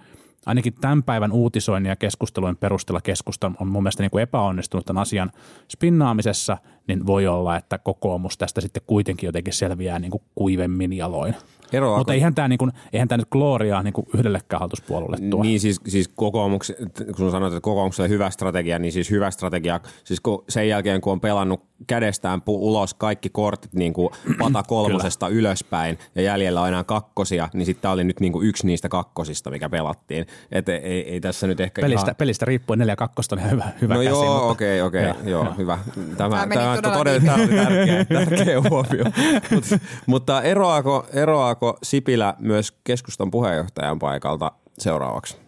ainakin 0.47 0.75
tämän 0.81 1.03
päivän 1.03 1.33
uutisoinnin 1.33 1.91
ja 1.91 1.97
keskustelujen 1.97 2.57
perusteella 2.57 3.01
keskusta 3.01 3.53
on 3.61 3.69
mun 3.69 3.83
mielestä 3.83 4.03
niin 4.03 4.11
kuin 4.11 4.23
epäonnistunut 4.23 4.87
tämän 4.87 5.03
asian 5.03 5.33
spinnaamisessa, 5.69 6.59
niin 6.87 7.07
voi 7.07 7.27
olla, 7.27 7.57
että 7.57 7.79
kokoomus 7.79 8.39
tästä 8.39 8.61
sitten 8.61 8.83
kuitenkin 8.87 9.27
jotenkin 9.27 9.53
selviää 9.55 9.99
niin 9.99 10.11
kuin 10.11 10.23
kuivemmin 10.35 10.93
jaloin. 10.93 11.35
Eroako- 11.73 11.99
Mutta 11.99 12.13
eihän 12.15 12.35
tämä, 12.35 12.49
niin 12.49 12.59
kuin, 12.59 12.73
eihän 12.93 13.09
tämä 13.09 13.17
nyt 13.17 13.29
gloriaa 13.31 13.83
niin 13.83 13.93
kuin 13.93 14.07
yhdellekään 14.15 14.61
hallituspuolueelle 14.61 15.29
tuo. 15.31 15.43
Niin 15.43 15.61
siis, 15.61 15.81
siis 15.89 16.09
kokoomuks, 16.09 16.73
kun 17.17 17.31
sanoit, 17.31 17.53
että 17.53 17.61
kokoomuksella 17.65 18.09
hyvä 18.09 18.31
strategia, 18.31 18.79
niin 18.79 18.93
siis 18.93 19.11
hyvä 19.11 19.31
strategia, 19.31 19.81
siis 20.05 20.21
kun 20.21 20.45
sen 20.49 20.69
jälkeen 20.69 21.01
kun 21.01 21.13
on 21.13 21.21
pelannut 21.21 21.63
kädestään 21.87 22.41
pu- 22.41 22.43
ulos 22.47 22.95
kaikki 22.95 23.29
kortit 23.29 23.73
niin 23.73 23.93
kuin 23.93 24.09
pata 24.39 24.63
kolmosesta 24.63 25.29
ylöspäin 25.29 25.99
ja 26.15 26.23
jäljellä 26.23 26.61
on 26.61 26.69
enää 26.69 26.85
kakkosia, 26.85 27.49
niin 27.55 27.67
sitten 27.67 27.83
tämä 27.83 27.93
oli 27.93 28.05
nyt 28.05 28.21
niin 28.21 28.33
kuin 28.33 28.47
yksi 28.49 28.67
niistä 28.67 28.89
kakkosista, 28.89 29.51
mikä 29.51 29.69
pelattiin. 29.69 30.27
Et 30.53 30.69
ei, 30.69 31.11
ei, 31.11 31.21
tässä 31.21 31.47
nyt 31.47 31.61
ehkä 31.61 31.83
Pelistä, 31.83 32.07
ihan... 32.07 32.17
pelistä 32.17 32.45
riippuen 32.45 32.79
4 32.79 32.97
2 32.97 33.15
on 33.33 33.39
ihan 33.39 33.51
hyvä, 33.51 33.69
hyvä 33.81 33.95
No 33.95 34.01
käsi, 34.01 34.11
joo, 34.11 34.25
mutta- 34.35 34.47
okei, 34.47 34.83
okei, 34.83 35.05
Joo, 35.05 35.15
joo, 35.25 35.45
joo. 35.45 35.55
hyvä. 35.59 35.79
Tämä, 35.95 36.07
Tämä 36.17 36.47
tämä, 36.55 36.74
todella 36.77 36.99
todella, 36.99 37.21
tämä 37.21 37.35
oli 37.35 37.49
tärkeä, 37.49 38.05
tärkeä 38.27 38.61
huomio. 38.71 39.05
Mut, 39.51 39.65
mutta 40.07 40.43
eroaako, 40.43 41.07
eroaako 41.13 41.79
Sipilä 41.83 42.35
myös 42.39 42.73
keskustan 42.85 43.31
puheenjohtajan 43.31 43.99
paikalta 43.99 44.53
seuraavaksi? 44.79 45.44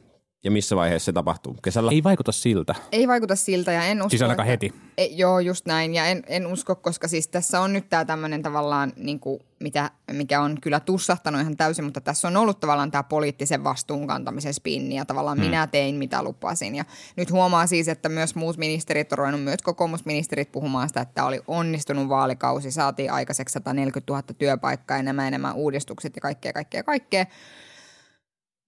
Ja 0.47 0.51
missä 0.51 0.77
vaiheessa 0.77 1.05
se 1.07 1.13
tapahtuu? 1.13 1.57
Kesällä? 1.63 1.91
Ei 1.93 2.03
vaikuta 2.03 2.33
siltä. 2.33 2.75
Ei 2.93 3.09
vaikuta 3.09 3.37
siltä 3.37 3.73
ja 3.73 3.85
en 3.85 3.99
usko, 3.99 4.11
Siis 4.11 4.23
ainakaan 4.23 4.49
että- 4.49 4.67
heti. 4.67 4.75
Ei, 4.99 5.19
joo, 5.19 5.39
just 5.41 5.67
näin. 5.67 5.95
Ja 5.95 6.07
en, 6.07 6.23
en 6.27 6.47
usko, 6.47 6.75
koska 6.75 7.09
siis 7.09 7.29
tässä 7.29 7.61
on 7.61 7.73
nyt 7.73 7.89
tämä 7.89 8.05
tämmöinen 8.05 8.43
tavallaan, 8.43 8.93
niin 8.97 9.21
kuin, 9.21 9.41
mitä, 9.61 9.91
mikä 10.13 10.41
on 10.41 10.61
kyllä 10.61 10.81
tussahtanut 10.81 11.41
ihan 11.41 11.57
täysin, 11.57 11.85
mutta 11.85 12.01
tässä 12.01 12.29
on 12.29 12.37
ollut 12.37 12.61
tavallaan 12.61 12.91
tämä 12.91 13.03
poliittisen 13.03 13.65
vastuun 13.65 14.07
kantamisen 14.07 14.55
spinni 14.55 14.97
ja 14.97 15.05
tavallaan 15.05 15.39
hmm. 15.39 15.47
minä 15.47 15.67
tein, 15.67 15.95
mitä 15.95 16.23
lupasin. 16.23 16.75
Ja 16.75 16.85
nyt 17.17 17.31
huomaa 17.31 17.67
siis, 17.67 17.89
että 17.89 18.09
myös 18.09 18.35
muut 18.35 18.57
ministerit 18.57 19.13
on 19.13 19.19
ruvennut, 19.19 19.45
myös 19.45 19.63
kokoomusministerit 19.63 20.53
puhumaan 20.53 20.89
sitä, 20.89 21.01
että 21.01 21.25
oli 21.25 21.41
onnistunut 21.49 22.09
vaalikausi, 22.09 22.71
saatiin 22.71 23.13
aikaiseksi 23.13 23.53
140 23.53 24.13
000 24.13 24.23
työpaikkaa 24.39 24.97
ja 24.97 25.03
nämä 25.03 25.29
enemmän 25.29 25.55
uudistukset 25.55 26.17
ja 26.17 26.21
kaikkea, 26.21 26.53
kaikkea, 26.53 26.83
kaikkea. 26.83 27.27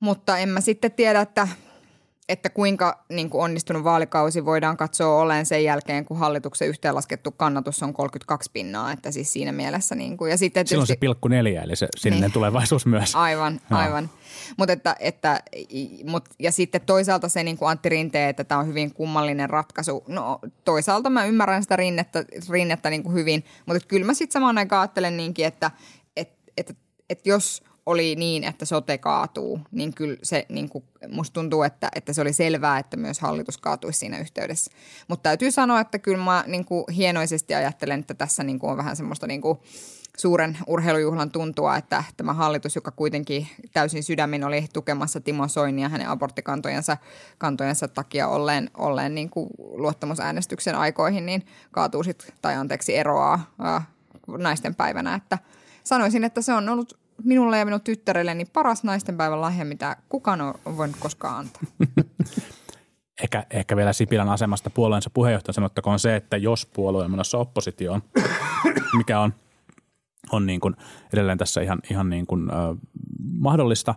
Mutta 0.01 0.39
en 0.39 0.49
mä 0.49 0.61
sitten 0.61 0.93
tiedä, 0.93 1.21
että, 1.21 1.49
että 2.29 2.51
kuinka 2.51 3.05
niin 3.09 3.31
kuin 3.31 3.43
onnistunut 3.43 3.85
vaalikausi 3.85 4.45
voidaan 4.45 4.77
katsoa 4.77 5.21
olleen 5.21 5.47
sen 5.47 5.65
jälkeen, 5.65 6.05
kun 6.05 6.17
hallituksen 6.19 6.69
yhteenlaskettu 6.69 7.31
kannatus 7.31 7.83
on 7.83 7.93
32 7.95 8.51
pinnaa. 8.53 8.93
Että 8.93 9.11
siis 9.11 9.33
siinä 9.33 9.53
mielessä. 9.53 9.95
Niin 9.95 10.17
kuin, 10.17 10.31
ja 10.31 10.37
sitten 10.37 10.67
Silloin 10.67 10.87
se 10.87 10.91
tietysti- 10.91 11.01
pilkku 11.01 11.29
neljä, 11.29 11.63
eli 11.63 11.77
se 11.77 11.89
sininen 11.97 12.21
Niin. 12.23 12.33
tulevaisuus 12.33 12.87
myös. 12.87 13.17
Aivan, 13.17 13.61
Joo. 13.71 13.81
aivan. 13.81 14.11
Mut 14.57 14.71
että, 14.71 14.97
että, 15.01 15.41
mut, 16.05 16.25
ja 16.39 16.53
sitten 16.53 16.81
toisaalta 16.81 17.29
se 17.29 17.43
niin 17.43 17.57
kuin 17.59 17.71
Antti 17.71 17.89
Rinteen, 17.89 18.31
että 18.31 18.45
tämä 18.45 18.61
on 18.61 18.67
hyvin 18.67 18.95
kummallinen 18.95 19.51
ratkaisu. 19.51 20.05
No 20.09 20.39
toisaalta 20.65 21.11
mä 21.11 21.25
ymmärrän 21.25 21.63
sitä 21.63 21.77
rinnettä, 21.77 22.25
rinnettä 22.51 22.91
niin 22.91 23.03
kuin 23.03 23.15
hyvin, 23.15 23.45
mutta 23.67 23.87
kyllä 23.89 24.07
mä 24.07 24.15
sitten 24.15 24.33
samaan 24.33 24.59
aikaan 24.59 24.81
ajattelen 24.81 25.17
niinkin, 25.17 25.47
että 25.47 25.71
et, 26.17 26.31
et, 26.57 26.77
et 27.11 27.27
jos 27.27 27.63
oli 27.89 28.17
niin, 28.17 28.45
että 28.45 28.65
sote 28.65 28.99
kaatuu, 28.99 29.61
niin 29.71 29.95
kyllä 29.95 30.17
se 30.23 30.47
niin 30.49 30.69
kuin, 30.69 30.85
musta 31.09 31.35
tuntuu, 31.35 31.63
että, 31.63 31.89
että 31.95 32.13
se 32.13 32.21
oli 32.21 32.33
selvää, 32.33 32.79
että 32.79 32.97
myös 32.97 33.21
hallitus 33.21 33.59
kaatuisi 33.59 33.99
siinä 33.99 34.19
yhteydessä. 34.19 34.71
Mutta 35.09 35.23
täytyy 35.23 35.51
sanoa, 35.51 35.81
että 35.81 35.99
kyllä 35.99 36.25
mä 36.25 36.45
niin 36.47 36.65
kuin 36.65 36.85
hienoisesti 36.97 37.55
ajattelen, 37.55 38.01
että 38.01 38.15
tässä 38.15 38.43
niin 38.45 38.59
kuin 38.59 38.71
on 38.71 38.77
vähän 38.77 38.97
semmoista 38.97 39.27
niin 39.27 39.41
kuin 39.41 39.59
suuren 40.17 40.59
urheilujuhlan 40.67 41.31
tuntua, 41.31 41.77
että 41.77 42.05
tämä 42.17 42.33
hallitus, 42.33 42.75
joka 42.75 42.91
kuitenkin 42.91 43.49
täysin 43.73 44.03
sydämin 44.03 44.45
oli 44.45 44.67
tukemassa 44.73 45.21
Timo 45.21 45.49
Soinia 45.49 45.89
hänen 45.89 46.09
aborttikantojensa 46.09 46.97
kantojensa 47.39 47.89
takia 47.89 48.29
olleen, 48.29 48.71
olleen 48.77 49.15
niin 49.15 49.31
kuin 49.31 49.51
luottamusäänestyksen 49.59 50.75
aikoihin, 50.75 51.27
niin 51.27 51.47
kaatuu 51.71 52.03
sit, 52.03 52.35
tai 52.43 52.55
anteeksi 52.55 52.97
eroaa 52.97 53.55
naisten 54.39 54.75
päivänä. 54.75 55.15
Että 55.15 55.39
sanoisin, 55.85 56.25
että 56.25 56.43
se 56.43 56.53
on 56.53 56.69
ollut 56.69 57.08
minulle 57.25 57.59
ja 57.59 57.65
minun 57.65 57.81
tyttärelleni 57.81 58.45
paras 58.45 58.85
naisten 58.85 59.17
päivän 59.17 59.41
lahja, 59.41 59.65
mitä 59.65 59.97
kukaan 60.09 60.41
on 60.41 60.55
voinut 60.77 60.97
koskaan 61.01 61.37
antaa. 61.37 61.63
ehkä, 63.23 63.47
ehkä 63.51 63.77
vielä 63.77 63.93
Sipilän 63.93 64.29
asemasta 64.29 64.71
puolueensa 64.71 65.11
puheenjohtajan 65.15 65.55
sanottakoon 65.55 65.99
se, 65.99 66.17
että 66.17 66.37
jos 66.37 66.67
puolue 66.67 67.05
on 67.05 67.11
menossa 67.11 67.39
oppositioon, 67.39 68.03
mikä 68.99 69.21
on, 69.21 69.35
on 70.33 70.47
niin 70.47 70.61
kuin 70.61 70.77
edelleen 71.13 71.39
tässä 71.39 71.61
ihan, 71.61 71.79
ihan 71.91 72.11
niin 72.11 72.27
kuin, 72.27 72.51
ö, 72.51 72.55
mahdollista, 73.33 73.95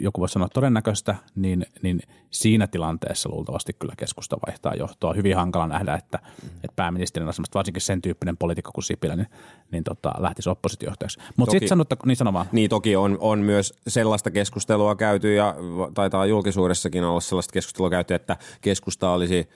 joku 0.00 0.20
voisi 0.20 0.32
sanoa 0.32 0.48
todennäköistä, 0.48 1.14
niin, 1.34 1.66
niin 1.82 2.00
siinä 2.30 2.66
tilanteessa 2.66 3.28
luultavasti 3.28 3.72
kyllä 3.72 3.94
keskusta 3.96 4.36
vaihtaa 4.46 4.74
johtoa. 4.74 5.12
Hyvin 5.12 5.36
hankala 5.36 5.66
nähdä, 5.66 5.94
että, 5.94 6.18
että 6.54 6.76
pääministerin 6.76 7.28
asemasta 7.28 7.58
varsinkin 7.58 7.80
sen 7.80 8.02
tyyppinen 8.02 8.36
poliitikko 8.36 8.70
kuin 8.74 8.84
Sipilä, 8.84 9.16
niin, 9.16 9.26
niin 9.72 9.84
tota, 9.84 10.12
lähtisi 10.18 10.50
oppositiohtajaksi. 10.50 11.20
Mutta 11.36 11.50
sitten 11.50 11.68
sanottakoon, 11.68 12.08
niin 12.08 12.16
sano 12.16 12.32
vaan. 12.32 12.46
Niin 12.52 12.70
toki 12.70 12.96
on, 12.96 13.16
on 13.20 13.38
myös 13.38 13.72
sellaista 13.88 14.30
keskustelua 14.30 14.96
käyty 14.96 15.34
ja 15.34 15.54
taitaa 15.94 16.26
julkisuudessakin 16.26 17.04
olla 17.04 17.20
sellaista 17.20 17.52
keskustelua 17.52 17.90
käyty, 17.90 18.14
että 18.14 18.36
keskusta 18.60 19.10
olisi 19.10 19.48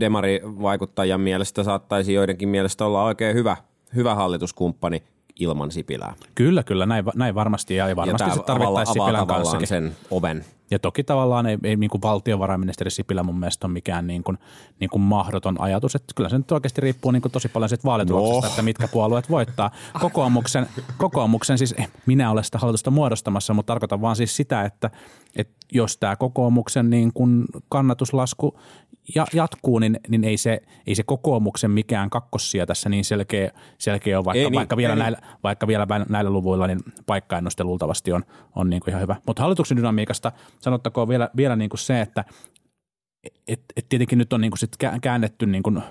demarivaikuttajan 0.00 1.20
mielestä 1.20 1.64
saattaisi 1.64 2.12
joidenkin 2.12 2.48
mielestä 2.48 2.84
olla 2.84 3.04
oikein 3.04 3.36
hyvä, 3.36 3.56
hyvä 3.94 4.14
hallituskumppani 4.14 5.02
ilman 5.40 5.70
Sipilää. 5.70 6.14
Kyllä, 6.34 6.62
kyllä, 6.62 6.86
näin, 6.86 7.04
näin 7.14 7.34
varmasti 7.34 7.74
ja 7.74 7.96
varmasti 7.96 8.28
ja 8.30 8.34
se 8.34 8.52
avaa, 8.52 8.68
avaa 8.68 8.84
Sipilän 8.84 9.26
kanssakin. 9.26 9.66
sen 9.66 9.96
oven. 10.10 10.44
Ja 10.70 10.78
toki 10.78 11.04
tavallaan 11.04 11.46
ei, 11.46 11.58
ei 11.64 11.76
niin 11.76 11.90
kuin 11.90 12.02
valtiovarainministeri 12.02 12.90
Sipilä 12.90 13.22
mun 13.22 13.38
mielestä 13.40 13.66
ole 13.66 13.72
mikään 13.72 14.06
niin 14.06 14.22
kuin, 14.24 14.38
niin 14.80 14.90
kuin 14.90 15.02
mahdoton 15.02 15.60
ajatus. 15.60 15.94
Että 15.94 16.12
kyllä 16.16 16.28
se 16.28 16.38
nyt 16.38 16.52
oikeasti 16.52 16.80
riippuu 16.80 17.10
niin 17.10 17.22
kuin 17.22 17.32
tosi 17.32 17.48
paljon 17.48 17.68
siitä 17.68 17.84
vaalituloksesta, 17.84 18.46
No. 18.46 18.50
että 18.50 18.62
mitkä 18.62 18.88
puolueet 18.88 19.30
voittaa. 19.30 19.70
Kokoomuksen, 20.00 20.66
kokoomuksen 20.98 21.58
siis, 21.58 21.74
eh, 21.78 21.88
minä 22.06 22.30
olen 22.30 22.44
sitä 22.44 22.58
hallitusta 22.58 22.90
muodostamassa, 22.90 23.54
mutta 23.54 23.70
tarkoitan 23.72 24.00
vaan 24.00 24.16
siis 24.16 24.36
sitä, 24.36 24.62
että, 24.62 24.90
että 25.36 25.54
jos 25.72 25.96
tämä 25.96 26.16
kokoomuksen 26.16 26.90
niin 26.90 27.12
kuin 27.12 27.44
kannatuslasku 27.68 28.58
ja, 29.14 29.26
jatkuu, 29.32 29.78
niin, 29.78 30.00
niin 30.08 30.24
ei, 30.24 30.36
se, 30.36 30.62
ei 30.86 30.94
se 30.94 31.02
kokoomuksen 31.02 31.70
mikään 31.70 32.10
kakkossia 32.10 32.66
tässä 32.66 32.88
niin 32.88 33.04
selkeä, 33.04 33.50
selkeä 33.78 34.18
ole, 34.18 34.24
vaikka, 34.24 34.38
Ei 34.38 34.44
niin, 34.44 34.54
vaikka, 34.54 34.76
vielä 34.76 34.92
ei 34.92 34.96
niin. 34.96 35.02
näillä, 35.02 35.18
vaikka 35.42 35.66
vielä 35.66 35.86
näillä 36.08 36.30
luvuilla 36.30 36.66
niin 36.66 36.80
paikkaennuste 37.06 37.64
luultavasti 37.64 38.12
on, 38.12 38.24
on 38.56 38.70
niin 38.70 38.80
kuin 38.80 38.90
ihan 38.90 39.02
hyvä. 39.02 39.16
Mutta 39.26 39.42
hallituksen 39.42 39.76
dynamiikasta 39.76 40.32
sanottakoon 40.60 41.08
vielä, 41.08 41.30
vielä 41.36 41.56
niin 41.56 41.70
kuin 41.70 41.78
se, 41.78 42.00
että 42.00 42.24
et, 43.48 43.60
et 43.76 43.86
tietenkin 43.88 44.18
nyt 44.18 44.32
on 44.32 44.40
niin 44.40 44.50
kuin 44.50 44.58
sit 44.58 44.76
kä- 44.84 44.98
käännetty 45.02 45.46
niin 45.46 45.62
kuin 45.62 45.82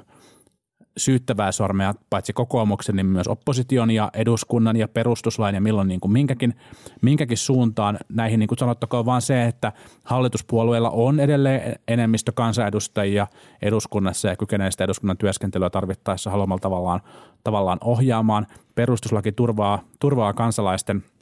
syyttävää 0.97 1.51
sormea 1.51 1.93
paitsi 2.09 2.33
kokoomuksen, 2.33 2.95
niin 2.95 3.05
myös 3.05 3.27
opposition 3.27 3.91
ja 3.91 4.11
eduskunnan 4.13 4.75
ja 4.75 4.87
perustuslain 4.87 5.55
ja 5.55 5.61
milloin 5.61 5.87
niin 5.87 5.99
kuin 5.99 6.11
minkäkin, 6.11 6.53
minkäkin 7.01 7.37
suuntaan 7.37 7.99
näihin 8.09 8.39
niin 8.39 8.47
kuin 8.47 8.59
sanottakoon 8.59 9.05
vaan 9.05 9.21
se, 9.21 9.45
että 9.45 9.71
hallituspuolueilla 10.03 10.89
on 10.89 11.19
edelleen 11.19 11.79
enemmistö 11.87 12.31
kansanedustajia 12.31 13.27
eduskunnassa 13.61 14.27
ja 14.27 14.35
kykenee 14.35 14.71
sitä 14.71 14.83
eduskunnan 14.83 15.17
työskentelyä 15.17 15.69
tarvittaessa 15.69 16.29
haluamalla 16.29 16.61
tavallaan, 16.61 17.01
tavallaan 17.43 17.79
ohjaamaan. 17.83 18.47
Perustuslaki 18.75 19.31
turvaa, 19.31 19.79
turvaa 19.99 20.33
kansalaisten– 20.33 21.03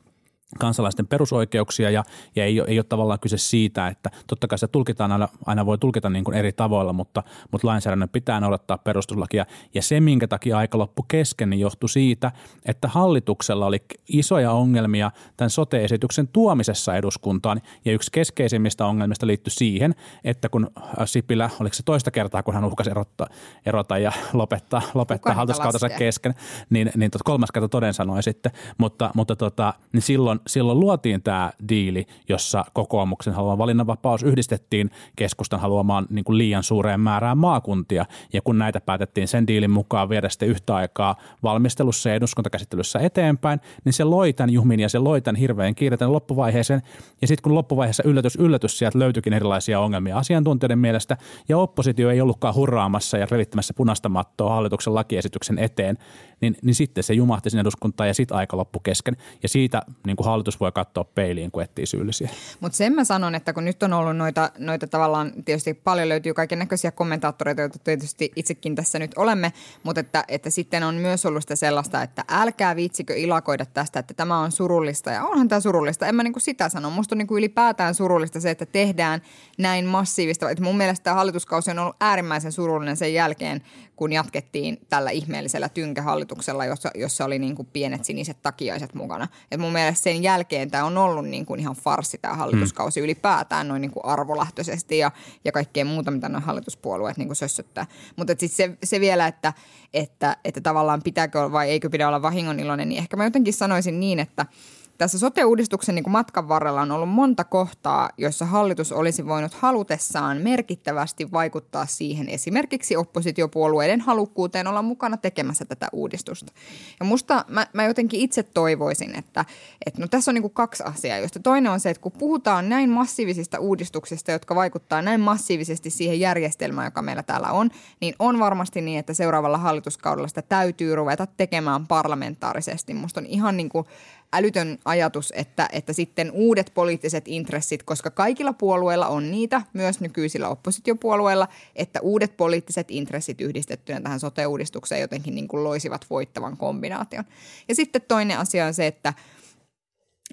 kansalaisten 0.60 1.08
perusoikeuksia 1.08 1.90
ja, 1.90 2.04
ja 2.36 2.46
ei, 2.46 2.62
ei 2.68 2.78
ole 2.78 2.84
tavallaan 2.84 3.20
kyse 3.20 3.38
siitä, 3.38 3.88
että 3.88 4.10
totta 4.28 4.48
kai 4.48 4.58
se 4.58 4.68
tulkitaan 4.68 5.12
aina, 5.12 5.28
aina 5.46 5.66
voi 5.66 5.78
tulkita 5.78 6.10
niin 6.10 6.24
kuin 6.24 6.38
eri 6.38 6.52
tavoilla, 6.52 6.94
mutta, 6.94 7.24
mutta 7.52 7.68
lainsäädännön 7.68 8.10
pitää 8.10 8.40
noudattaa 8.40 8.78
perustuslakia. 8.78 9.46
Ja 9.74 9.82
se, 9.82 10.00
minkä 10.00 10.28
takia 10.28 10.58
aika 10.58 10.78
loppu 10.78 11.06
kesken, 11.08 11.50
niin 11.50 11.60
johtui 11.60 11.90
siitä, 11.90 12.32
että 12.66 12.88
hallituksella 12.88 13.66
oli 13.66 13.84
isoja 14.08 14.52
ongelmia 14.52 15.12
tämän 15.38 15.50
sote-esityksen 15.50 16.28
tuomisessa 16.28 16.96
eduskuntaan. 16.96 17.62
Ja 17.86 17.92
yksi 17.92 18.12
keskeisimmistä 18.12 18.86
ongelmista 18.86 19.28
liittyi 19.28 19.52
siihen, 19.52 19.96
että 20.24 20.50
kun 20.50 20.70
Sipilä, 21.06 21.50
oliko 21.60 21.74
se 21.74 21.84
toista 21.84 22.12
kertaa, 22.12 22.44
kun 22.44 22.54
hän 22.54 22.66
uhkasi 22.66 22.90
erottaa, 22.90 23.28
erota 23.66 23.98
ja 23.98 24.12
lopettaa, 24.34 24.82
lopettaa 24.94 25.34
hallituskautensa 25.34 25.90
kesken, 25.90 26.34
niin, 26.70 26.92
niin 26.96 27.12
kolmas 27.24 27.52
kerta 27.52 27.70
toden 27.70 27.94
sanoi 27.94 28.24
sitten, 28.24 28.52
mutta, 28.78 29.12
mutta 29.16 29.36
tota, 29.36 29.74
niin 29.94 30.02
silloin 30.02 30.40
silloin 30.48 30.80
luotiin 30.80 31.24
tämä 31.24 31.52
diili, 31.70 32.06
jossa 32.30 32.66
kokoomuksen 32.74 33.34
haluama 33.34 33.58
valinnanvapaus 33.58 34.24
yhdistettiin 34.24 34.92
keskustan 35.16 35.60
haluamaan 35.60 36.06
niin 36.10 36.26
kuin 36.26 36.38
liian 36.38 36.64
suureen 36.64 37.00
määrään 37.00 37.38
maakuntia. 37.38 38.06
Ja 38.34 38.42
kun 38.42 38.58
näitä 38.58 38.82
päätettiin 38.82 39.28
sen 39.28 39.48
diilin 39.48 39.72
mukaan 39.72 40.10
viedä 40.10 40.30
sitten 40.30 40.50
yhtä 40.50 40.76
aikaa 40.76 41.16
valmistelussa 41.44 42.10
ja 42.10 42.16
eduskuntakäsittelyssä 42.16 43.00
eteenpäin, 43.00 43.60
niin 43.86 43.94
se 43.94 44.04
loi 44.04 44.34
tämän 44.34 44.54
juhmin 44.54 44.80
ja 44.80 44.90
se 44.90 45.00
loi 45.00 45.22
tämän 45.22 45.40
hirveän 45.40 45.76
kiireten 45.76 46.12
loppuvaiheeseen. 46.12 46.82
Ja 47.22 47.28
sitten 47.28 47.44
kun 47.44 47.56
loppuvaiheessa 47.56 48.04
yllätys, 48.06 48.36
yllätys, 48.36 48.78
sieltä 48.78 49.00
löytyikin 49.00 49.34
erilaisia 49.34 49.80
ongelmia 49.80 50.18
asiantuntijoiden 50.18 50.80
mielestä, 50.80 51.18
ja 51.50 51.58
oppositio 51.58 52.10
ei 52.10 52.22
ollutkaan 52.22 52.56
hurraamassa 52.56 53.18
ja 53.18 53.28
revittämässä 53.32 53.74
punaista 53.74 54.10
mattoa 54.10 54.54
hallituksen 54.54 54.96
lakiesityksen 54.96 55.60
eteen, 55.60 55.98
niin, 56.42 56.56
niin 56.62 56.76
sitten 56.76 57.04
se 57.04 57.14
jumahti 57.14 57.50
sinne 57.50 57.62
eduskuntaan 57.62 58.08
ja 58.08 58.14
sitten 58.14 58.38
aika 58.38 58.58
loppu 58.58 58.80
kesken. 58.80 59.18
Ja 59.44 59.50
siitä 59.50 59.82
niin 60.08 60.18
kuin 60.24 60.32
hallitus 60.32 60.60
voi 60.60 60.72
katsoa 60.72 61.04
peiliin, 61.04 61.52
kun 61.52 61.64
etsii 61.64 61.86
syyllisiä. 61.86 62.30
Mutta 62.60 62.76
sen 62.76 62.94
mä 62.94 63.04
sanon, 63.04 63.36
että 63.36 63.54
kun 63.54 63.66
nyt 63.66 63.84
on 63.84 63.94
ollut 63.94 64.18
noita, 64.18 64.52
noita 64.58 64.88
tavallaan, 64.88 65.32
tietysti 65.46 65.74
paljon 65.74 66.10
löytyy 66.10 66.34
kaiken 66.34 66.60
näköisiä 66.60 66.92
kommentaattoreita, 66.92 67.62
joita 67.62 67.80
tietysti 67.80 68.32
itsekin 68.36 68.76
tässä 68.76 69.00
nyt 69.00 69.12
olemme, 69.16 69.54
mutta 69.84 70.00
että, 70.00 70.24
että 70.28 70.50
sitten 70.50 70.84
on 70.84 70.96
myös 70.96 71.26
ollut 71.26 71.44
sitä 71.44 71.56
sellaista, 71.56 72.02
että 72.02 72.24
älkää 72.30 72.76
viitsikö 72.76 73.16
ilakoida 73.16 73.66
tästä, 73.66 74.00
että 74.00 74.14
tämä 74.14 74.40
on 74.40 74.52
surullista 74.52 75.12
ja 75.12 75.24
onhan 75.24 75.48
tämä 75.48 75.60
surullista. 75.60 76.08
En 76.08 76.16
mä 76.16 76.24
niin 76.24 76.34
kuin 76.34 76.44
sitä 76.44 76.70
sano. 76.70 76.90
Musta 76.90 77.16
on 77.16 77.18
niin 77.18 77.28
kuin 77.28 77.40
ylipäätään 77.40 77.96
surullista 77.96 78.40
se, 78.40 78.50
että 78.50 78.66
tehdään 78.66 79.22
näin 79.58 79.86
massiivista. 79.86 80.50
Että 80.50 80.64
mun 80.64 80.78
mielestä 80.78 81.04
tämä 81.04 81.16
hallituskausi 81.16 81.72
on 81.72 81.80
ollut 81.80 81.96
äärimmäisen 82.00 82.52
surullinen 82.52 82.98
sen 82.98 83.14
jälkeen, 83.14 83.62
kun 83.96 84.14
jatkettiin 84.14 84.78
tällä 84.90 85.12
ihmeellisellä 85.12 85.70
tynkähallituksella, 85.70 86.66
jossa, 86.66 86.90
jossa 86.96 87.26
oli 87.26 87.40
niin 87.40 87.56
kuin 87.56 87.68
pienet 87.74 88.06
siniset 88.06 88.38
takiaiset 88.42 88.94
mukana. 88.94 89.28
Et 89.52 89.60
mun 89.60 89.74
mielestä 89.74 90.04
sen 90.04 90.24
jälkeen 90.24 90.72
tämä 90.72 90.86
on 90.86 90.98
ollut 90.98 91.26
niin 91.26 91.46
kuin 91.46 91.60
ihan 91.60 91.76
farsi 91.76 92.18
tämä 92.18 92.34
hallituskausi 92.34 93.00
mm. 93.00 93.04
ylipäätään 93.04 93.68
noin 93.68 93.82
niin 93.82 93.92
kuin 93.92 94.06
arvolähtöisesti 94.06 94.98
ja, 94.98 95.12
ja 95.46 95.52
kaikkea 95.52 95.86
muuta, 95.86 96.12
mitä 96.12 96.30
nuo 96.30 96.42
hallituspuolueet 96.42 97.18
niin 97.18 97.28
kuin 97.28 97.36
sössöttää. 97.36 97.86
Mutta 98.16 98.34
sitten 98.38 98.70
se, 98.70 98.78
se 98.84 99.00
vielä, 99.00 99.28
että, 99.28 99.54
että, 99.94 100.38
että 100.46 100.62
tavallaan 100.62 101.02
pitääkö 101.04 101.52
vai 101.52 101.70
eikö 101.70 101.90
pidä 101.90 102.08
olla 102.08 102.22
vahingoniloinen, 102.22 102.90
niin 102.90 103.00
ehkä 103.00 103.18
mä 103.18 103.24
jotenkin 103.24 103.54
sanoisin 103.54 104.00
niin, 104.00 104.20
että– 104.20 104.46
tässä 104.98 105.20
sote-uudistuksen 105.20 105.96
niin 105.96 106.12
matkan 106.12 106.48
varrella 106.48 106.82
on 106.82 106.92
ollut 106.92 107.10
monta 107.10 107.44
kohtaa, 107.44 108.10
joissa 108.18 108.46
hallitus 108.46 108.92
olisi 108.92 109.26
voinut 109.28 109.54
halutessaan 109.54 110.38
merkittävästi 110.38 111.32
vaikuttaa 111.32 111.86
siihen 111.86 112.30
esimerkiksi 112.30 112.96
oppositiopuolueiden 112.96 114.02
halukkuuteen 114.02 114.68
olla 114.68 114.82
mukana 114.82 115.18
tekemässä 115.18 115.66
tätä 115.66 115.88
uudistusta. 115.92 116.52
Ja 117.00 117.06
musta 117.06 117.46
mä, 117.48 117.68
mä 117.74 117.84
jotenkin 117.84 118.20
itse 118.20 118.44
toivoisin, 118.44 119.16
että, 119.16 119.46
että 119.86 120.02
no 120.02 120.08
tässä 120.08 120.32
on 120.32 120.36
niin 120.36 120.52
kaksi 120.52 120.84
asiaa, 120.84 121.18
joista 121.18 121.40
toinen 121.40 121.72
on 121.72 121.80
se, 121.80 121.90
että 121.90 122.02
kun 122.02 122.12
puhutaan 122.12 122.70
näin 122.70 122.90
massiivisista 122.90 123.60
uudistuksista, 123.60 124.32
jotka 124.32 124.56
vaikuttaa 124.56 125.02
näin 125.02 125.22
massiivisesti 125.22 125.90
siihen 125.90 126.20
järjestelmään, 126.20 126.88
joka 126.88 127.02
meillä 127.02 127.24
täällä 127.24 127.52
on, 127.52 127.70
niin 128.02 128.16
on 128.20 128.40
varmasti 128.40 128.82
niin, 128.82 129.00
että 129.00 129.14
seuraavalla 129.14 129.58
hallituskaudella 129.58 130.28
sitä 130.28 130.42
täytyy 130.42 130.96
ruveta 130.96 131.28
tekemään 131.28 131.88
parlamentaarisesti. 131.88 132.94
Musta 132.94 133.20
on 133.20 133.26
ihan 133.26 133.58
niin 133.58 133.70
kuin 133.70 133.86
älytön 134.34 134.78
ajatus, 134.86 135.34
että, 135.36 135.70
että 135.72 135.94
sitten 135.94 136.32
uudet 136.32 136.72
poliittiset 136.74 137.24
intressit, 137.28 137.84
koska 137.84 138.10
kaikilla 138.10 138.54
puolueilla 138.54 139.08
on 139.08 139.32
niitä, 139.32 139.62
myös 139.74 140.00
nykyisillä 140.00 140.50
oppositiopuolueilla, 140.50 141.48
että 141.76 142.02
uudet 142.02 142.38
poliittiset 142.38 142.92
intressit 142.92 143.42
yhdistettynä 143.42 144.02
tähän 144.02 144.20
sote-uudistukseen 144.20 145.02
jotenkin 145.02 145.36
niin 145.36 145.48
kuin 145.48 145.64
loisivat 145.64 146.06
voittavan 146.10 146.58
kombinaation. 146.58 147.24
Ja 147.68 147.76
sitten 147.76 148.02
toinen 148.08 148.38
asia 148.38 148.66
on 148.66 148.74
se, 148.74 148.88
että– 148.88 149.14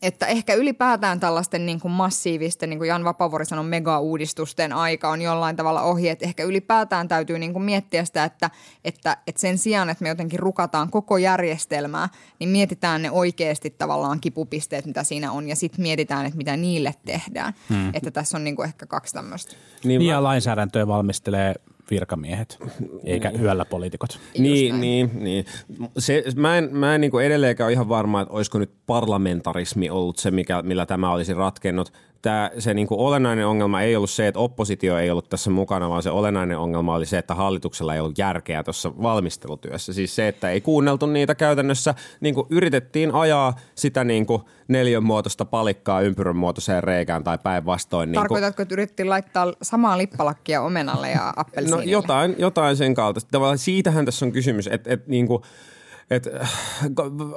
että 0.03 0.27
ehkä 0.27 0.55
ylipäätään 0.55 1.21
tällaisten 1.21 1.67
niin 1.67 1.81
kuin 1.81 1.93
massiivisten, 1.93 2.71
niin 2.71 2.79
kuin 2.79 2.89
Jan 2.89 3.05
Vapavori 3.05 3.45
sanoi, 3.45 3.65
mega-uudistusten 3.65 4.73
aika 4.73 5.11
on 5.11 5.23
jollain 5.23 5.57
tavalla 5.57 5.83
ohi. 5.83 6.09
Että 6.09 6.25
ehkä 6.25 6.45
ylipäätään 6.45 7.09
täytyy 7.09 7.39
niin 7.39 7.53
kuin 7.53 7.63
miettiä 7.63 8.05
sitä, 8.05 8.25
että, 8.25 8.51
että, 8.85 9.17
että 9.27 9.41
sen 9.41 9.59
sijaan, 9.59 9.91
että 9.91 10.03
me 10.03 10.09
jotenkin 10.09 10.39
rukataan 10.39 10.91
koko 10.91 11.19
järjestelmää, 11.19 12.09
niin 12.39 12.49
mietitään 12.49 13.03
ne 13.03 13.11
oikeasti 13.11 13.71
tavallaan 13.71 14.21
kipupisteet, 14.21 14.87
mitä 14.87 15.05
siinä 15.05 15.33
on, 15.33 15.49
ja 15.49 15.57
sitten 15.57 15.83
mietitään, 15.83 16.27
että 16.27 16.37
mitä 16.37 16.57
niille 16.57 16.95
tehdään. 17.05 17.55
Hmm. 17.69 17.91
Että 17.95 18.11
tässä 18.11 18.39
on 18.39 18.45
niin 18.45 18.57
kuin 18.57 18.67
ehkä 18.67 18.87
kaksi 18.87 19.15
tämmöistä. 19.15 19.57
Niin, 19.85 20.03
ja 20.03 20.23
lainsäädäntöä 20.23 20.87
valmistelee 20.87 21.55
virkamiehet, 21.91 22.59
eikä 23.05 23.31
yöllä 23.41 23.65
poliitikot. 23.65 24.19
Niin, 24.39 24.81
niin, 24.81 25.11
niin. 25.15 25.45
Se, 25.99 26.25
mä 26.37 26.59
en, 26.59 26.77
mä 26.77 26.95
en 26.95 27.01
niin 27.01 27.11
kuin 27.11 27.27
edelleenkään 27.27 27.67
ole 27.67 27.73
ihan 27.73 27.89
varma, 27.89 28.21
että 28.21 28.35
olisiko 28.35 28.59
nyt 28.59 28.71
parlamentarismi 28.87 29.91
ollut 29.91 30.19
se, 30.19 30.31
mikä, 30.31 30.63
millä 30.63 30.87
tämä 30.87 31.13
olisi 31.13 31.35
ratkennut 31.35 31.93
tämä, 32.23 32.51
se 32.59 32.75
niin 32.75 32.87
kuin 32.87 33.01
olennainen 33.01 33.47
ongelma 33.47 33.83
ei 33.83 33.97
ollut 33.97 34.11
se, 34.11 34.29
että 34.29 34.41
oppositio 34.41 34.99
ei 34.99 35.11
ollut 35.11 35.29
tässä 35.29 35.51
mukana, 35.51 35.89
vaan 35.89 36.03
se 36.03 36.11
olennainen 36.11 36.59
ongelma 36.59 36.95
oli 36.95 37.07
se, 37.07 37.19
että 37.19 37.35
hallituksella 37.35 37.95
ei 37.95 38.01
ollut 38.01 38.19
järkeä 38.19 38.63
tuossa 38.63 38.93
valmistelutyössä. 39.03 39.93
Siis 39.93 40.17
se, 40.17 40.29
että 40.29 40.51
ei 40.51 40.61
kuunneltu 40.61 41.07
niitä 41.07 41.35
käytännössä, 41.35 41.95
niin 42.21 42.35
kuin 42.35 42.47
yritettiin 42.51 43.15
ajaa 43.15 43.55
sitä 43.75 44.05
niin 44.05 44.27
kuin 44.27 44.43
neljön 44.69 45.05
muotoista 45.05 45.45
palikkaa 45.45 46.01
ympyrän 46.01 46.37
muotoiseen 46.37 46.85
reikään 46.85 47.25
tai 47.25 47.39
päinvastoin. 47.39 48.13
Niin 48.13 48.21
Tarkoitatko, 48.21 48.63
että 48.63 48.75
yritettiin 48.75 49.11
laittaa 49.11 49.53
samaa 49.63 49.99
lippalakkia 49.99 50.63
omenalle 50.63 51.11
ja 51.11 51.33
appelsiinille? 51.37 51.85
No 51.85 51.91
jotain, 51.91 52.35
jotain 52.39 52.77
sen 52.77 52.95
kaltaista. 52.95 53.31
Tavallaan 53.31 53.59
siitähän 53.59 54.05
tässä 54.05 54.27
on 54.27 54.33
kysymys, 54.33 54.67
että, 54.67 54.93
että 54.93 55.11
niin 55.11 55.27
kuin– 55.27 55.43
et, 56.11 56.27
äh, 56.41 56.51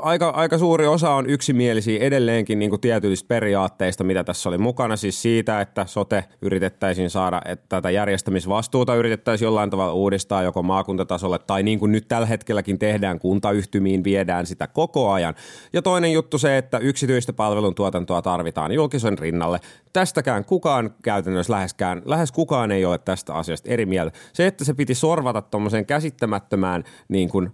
aika, 0.01 0.29
aika 0.29 0.57
suuri 0.57 0.87
osa 0.87 1.09
on 1.11 1.29
yksimielisiä 1.29 1.99
edelleenkin 2.03 2.59
niin 2.59 2.81
tietyistä 2.81 3.27
periaatteista, 3.27 4.03
mitä 4.03 4.23
tässä 4.23 4.49
oli 4.49 4.57
mukana. 4.57 4.95
Siis 4.95 5.21
siitä, 5.21 5.61
että 5.61 5.85
sote 5.85 6.23
yritettäisiin 6.41 7.09
saada, 7.09 7.41
että 7.45 7.65
tätä 7.69 7.89
järjestämisvastuuta 7.89 8.95
yritettäisiin 8.95 9.45
jollain 9.45 9.69
tavalla 9.69 9.93
uudistaa 9.93 10.43
joko 10.43 10.63
maakuntatasolle 10.63 11.39
tai 11.39 11.63
niin 11.63 11.79
kuin 11.79 11.91
nyt 11.91 12.07
tällä 12.07 12.27
hetkelläkin 12.27 12.79
tehdään 12.79 13.19
kuntayhtymiin, 13.19 14.03
viedään 14.03 14.45
sitä 14.45 14.67
koko 14.67 15.11
ajan. 15.11 15.35
Ja 15.73 15.81
toinen 15.81 16.13
juttu 16.13 16.37
se, 16.37 16.57
että 16.57 16.77
yksityistä 16.77 17.33
palveluntuotantoa 17.33 18.21
tarvitaan 18.21 18.71
julkisen 18.71 19.17
rinnalle. 19.17 19.59
Tästäkään 19.93 20.45
kukaan 20.45 20.95
käytännössä 21.03 21.53
läheskään, 21.53 22.01
lähes 22.05 22.31
kukaan 22.31 22.71
ei 22.71 22.85
ole 22.85 22.97
tästä 22.97 23.33
asiasta 23.33 23.69
eri 23.69 23.85
mieltä. 23.85 24.17
Se, 24.33 24.47
että 24.47 24.63
se 24.63 24.73
piti 24.73 24.95
sorvata 24.95 25.41
tuommoiseen 25.41 25.85
käsittämättömään 25.85 26.83
niin 27.07 27.29
kuin 27.29 27.51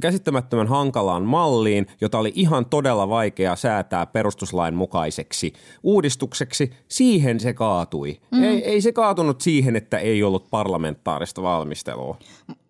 käsittämättömän 0.00 0.66
hankalaan 0.66 1.22
malliin, 1.22 1.86
jota 2.00 2.18
oli 2.18 2.32
ihan 2.34 2.66
todella 2.66 3.08
vaikea 3.08 3.56
säätää 3.56 4.06
perustuslain 4.06 4.74
mukaiseksi 4.74 5.52
uudistukseksi. 5.82 6.70
Siihen 6.88 7.40
se 7.40 7.52
kaatui. 7.54 8.20
Mm. 8.30 8.42
Ei, 8.42 8.64
ei 8.64 8.80
se 8.80 8.92
kaatunut 8.92 9.40
siihen, 9.40 9.76
että 9.76 9.98
ei 9.98 10.22
ollut 10.22 10.50
parlamentaarista 10.50 11.42
valmistelua. 11.42 12.18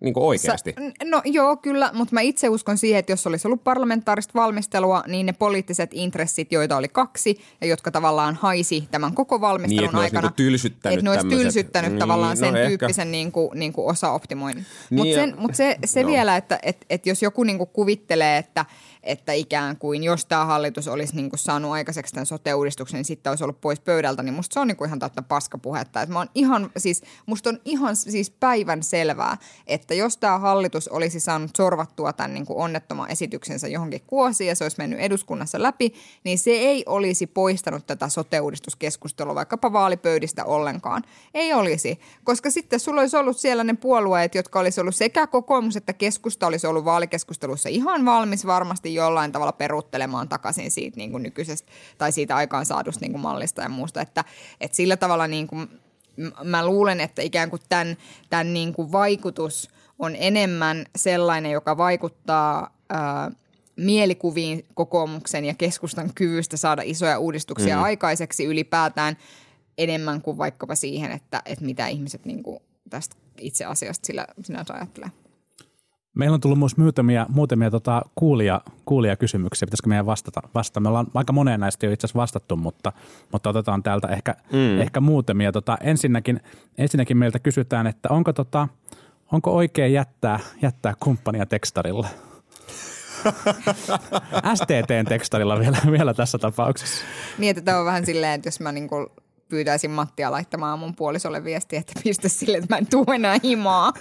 Niin 0.00 0.14
kuin 0.14 0.24
oikeasti. 0.24 0.74
Sä, 0.78 1.04
no 1.04 1.22
joo, 1.24 1.56
kyllä, 1.56 1.90
mutta 1.94 2.14
mä 2.14 2.20
itse 2.20 2.48
uskon 2.48 2.78
siihen, 2.78 2.98
että 2.98 3.12
jos 3.12 3.26
olisi 3.26 3.48
ollut 3.48 3.64
parlamentaarista 3.64 4.32
valmistelua, 4.34 5.02
niin 5.06 5.26
ne 5.26 5.32
poliittiset 5.32 5.90
intressit, 5.92 6.52
joita 6.52 6.76
oli 6.76 6.88
kaksi 6.88 7.38
ja 7.60 7.66
jotka 7.66 7.90
tavallaan 7.90 8.34
haisi 8.34 8.88
tämän 8.90 9.14
koko 9.14 9.40
valmistelun 9.40 9.80
niin, 9.80 9.88
että 9.88 9.98
aikana. 9.98 10.22
Niinku 10.22 10.36
tylsyttänyt 10.36 10.98
että 10.98 11.10
ne 11.10 11.10
olisi 11.10 11.28
tylsyttänyt 11.28 11.90
niin, 11.90 11.98
tavallaan 11.98 12.30
no 12.30 12.36
sen 12.36 12.54
no 12.54 12.60
tyyppisen 12.68 13.12
niin 13.12 13.32
kuin, 13.32 13.50
niin 13.54 13.72
kuin 13.72 13.90
osaoptimoinnin. 13.90 14.66
Mutta 14.90 15.26
Niin, 15.26 15.34
mut 15.38 15.54
se, 15.54 15.76
se 15.84 16.02
no. 16.02 16.08
vielä, 16.08 16.36
että 16.36 16.57
et, 16.62 16.86
et 16.90 17.06
jos 17.06 17.22
joku 17.22 17.42
niin 17.44 17.58
kuin 17.58 17.70
kuvittelee, 17.72 18.38
että– 18.38 18.64
että 19.08 19.32
ikään 19.32 19.76
kuin 19.76 20.04
jos 20.04 20.26
tämä 20.26 20.44
hallitus 20.44 20.88
olisi 20.88 21.16
niin 21.16 21.30
kuin 21.30 21.38
saanut 21.38 21.72
aikaiseksi 21.72 22.14
tämän 22.14 22.26
sote-uudistuksen, 22.26 22.98
niin 22.98 23.04
sitten 23.04 23.30
olisi 23.30 23.44
ollut 23.44 23.60
pois 23.60 23.80
pöydältä, 23.80 24.22
niin 24.22 24.34
musta 24.34 24.54
se 24.54 24.60
on 24.60 24.68
niin 24.68 24.76
kuin 24.76 24.88
ihan 24.88 24.98
täyttä 24.98 25.22
paskapuhetta. 25.22 26.02
Että 26.02 26.12
mä 26.12 26.18
oon 26.18 26.28
ihan, 26.34 26.70
siis, 26.76 27.02
musta 27.26 27.50
on 27.50 27.60
ihan 27.64 27.96
siis 27.96 28.30
päivän 28.30 28.82
selvää, 28.82 29.36
että 29.66 29.94
jos 29.94 30.16
tämä 30.16 30.38
hallitus 30.38 30.88
olisi 30.88 31.20
saanut 31.20 31.50
sorvattua 31.56 32.12
tämän 32.12 32.34
niin 32.34 32.46
kuin 32.46 32.58
onnettoman 32.58 33.10
esityksensä 33.10 33.68
johonkin 33.68 34.02
kuosiin 34.06 34.48
ja 34.48 34.54
se 34.54 34.64
olisi 34.64 34.78
mennyt 34.78 35.00
eduskunnassa 35.00 35.62
läpi, 35.62 35.94
niin 36.24 36.38
se 36.38 36.50
ei 36.50 36.84
olisi 36.86 37.26
poistanut 37.26 37.86
tätä 37.86 38.08
sote-uudistuskeskustelua 38.08 39.34
vaikkapa 39.34 39.72
vaalipöydistä 39.72 40.44
ollenkaan. 40.44 41.02
Ei 41.34 41.52
olisi, 41.52 42.00
koska 42.24 42.50
sitten 42.50 42.80
sulla 42.80 43.00
olisi 43.00 43.16
ollut 43.16 43.36
siellä 43.36 43.64
ne 43.64 43.74
puolueet, 43.74 44.34
jotka 44.34 44.58
olisi 44.58 44.80
ollut 44.80 44.94
sekä 44.94 45.26
kokoomus 45.26 45.76
että 45.76 45.92
keskusta 45.92 46.46
olisi 46.46 46.66
ollut 46.66 46.84
vaalikeskustelussa 46.84 47.68
ihan 47.68 48.04
valmis 48.04 48.46
varmasti 48.46 48.94
jollain 48.98 49.32
tavalla 49.32 49.52
peruuttelemaan 49.52 50.28
takaisin 50.28 50.70
siitä 50.70 50.96
niin 50.96 51.10
kuin 51.10 51.22
nykyisestä 51.22 51.72
tai 51.98 52.12
siitä 52.12 52.36
aikaansaadusta 52.36 53.00
niin 53.00 53.12
kuin 53.12 53.22
mallista 53.22 53.62
ja 53.62 53.68
muusta. 53.68 54.00
Että, 54.00 54.24
että 54.60 54.76
sillä 54.76 54.96
tavalla 54.96 55.26
niin 55.26 55.46
kuin, 55.46 55.68
mä 56.44 56.66
luulen, 56.66 57.00
että 57.00 57.22
ikään 57.22 57.50
kuin 57.50 57.62
tämän, 57.68 57.96
tämän 58.30 58.54
niin 58.54 58.72
kuin 58.72 58.92
vaikutus 58.92 59.70
on 59.98 60.16
enemmän 60.18 60.86
sellainen, 60.96 61.52
joka 61.52 61.76
vaikuttaa 61.76 62.76
ää, 62.88 63.30
mielikuviin 63.76 64.64
kokoomuksen 64.74 65.44
ja 65.44 65.54
keskustan 65.54 66.10
kyvystä 66.14 66.56
saada 66.56 66.82
isoja 66.84 67.18
uudistuksia 67.18 67.76
mm. 67.76 67.82
aikaiseksi 67.82 68.44
ylipäätään 68.44 69.16
enemmän 69.78 70.22
kuin 70.22 70.38
vaikkapa 70.38 70.74
siihen, 70.74 71.12
että, 71.12 71.42
että 71.44 71.64
mitä 71.64 71.86
ihmiset 71.86 72.24
niin 72.24 72.42
kuin 72.42 72.58
tästä 72.90 73.16
itse 73.40 73.64
asiasta 73.64 74.06
sillä 74.06 74.26
sinänsä 74.42 74.74
ajattelee. 74.74 75.10
Meillä 76.14 76.34
on 76.34 76.40
tullut 76.40 76.58
myös 76.58 76.76
muutamia, 76.76 77.26
muutamia 77.28 77.70
tota, 77.70 78.02
kuulia, 78.14 78.60
kuulia 78.84 79.16
kysymyksiä. 79.16 79.66
Pitäisikö 79.66 79.88
meidän 79.88 80.06
vastata? 80.06 80.40
vastata? 80.54 80.80
Me 80.80 80.88
ollaan 80.88 81.06
aika 81.14 81.32
moneen 81.32 81.60
näistä 81.60 81.86
jo 81.86 81.92
itse 81.92 82.06
asiassa 82.06 82.20
vastattu, 82.20 82.56
mutta, 82.56 82.92
mutta 83.32 83.50
otetaan 83.50 83.82
täältä 83.82 84.08
ehkä, 84.08 84.34
mm. 84.52 84.80
ehkä 84.80 85.00
muutamia. 85.00 85.52
Tota, 85.52 85.78
ensinnäkin, 85.80 86.40
ensinnäkin 86.78 87.16
meiltä 87.16 87.38
kysytään, 87.38 87.86
että 87.86 88.08
onko, 88.10 88.32
tota, 88.32 88.68
onko 89.32 89.56
oikein 89.56 89.92
jättää, 89.92 90.40
jättää 90.62 90.94
kumppania 91.00 91.46
tekstarilla? 91.46 92.08
STTn 94.54 95.04
tekstarilla 95.08 95.58
vielä, 95.58 95.78
vielä 95.90 96.14
tässä 96.14 96.38
tapauksessa. 96.38 97.04
Niin, 97.38 97.50
että 97.50 97.62
tämä 97.62 97.78
on 97.78 97.86
vähän 97.86 98.06
silleen, 98.06 98.32
että 98.32 98.46
jos 98.46 98.60
mä 98.60 98.72
niinku 98.72 99.12
pyytäisin 99.48 99.90
Mattia 99.90 100.30
laittamaan 100.30 100.78
mun 100.78 100.94
puolisolle 100.96 101.44
viestiä, 101.44 101.80
että 101.80 102.00
pistä 102.04 102.28
sille, 102.28 102.58
että 102.58 102.74
mä 102.74 102.78
en 102.78 102.86
tuu 102.86 103.04
enää 103.14 103.36
himaa. 103.44 103.92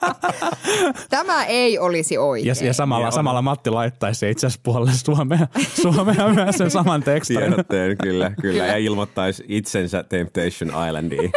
Tämä 1.10 1.44
ei 1.44 1.78
olisi 1.78 2.18
oikein. 2.18 2.46
Ja, 2.46 2.66
ja 2.66 2.72
samalla, 2.74 3.10
samalla 3.10 3.42
Matti 3.42 3.70
laittaisi 3.70 4.30
itse 4.30 4.46
asiassa 4.46 4.60
puolelle 4.62 4.92
Suomea, 4.92 5.46
Suomea 5.82 6.28
myös 6.34 6.56
sen 6.56 6.70
saman 6.70 7.02
tekstarin. 7.02 7.50
Tiedotteen, 7.50 7.96
kyllä, 8.02 8.32
kyllä. 8.40 8.66
Ja 8.66 8.76
ilmoittaisi 8.76 9.44
itsensä 9.48 10.04
Temptation 10.04 10.86
Islandiin. 10.88 11.32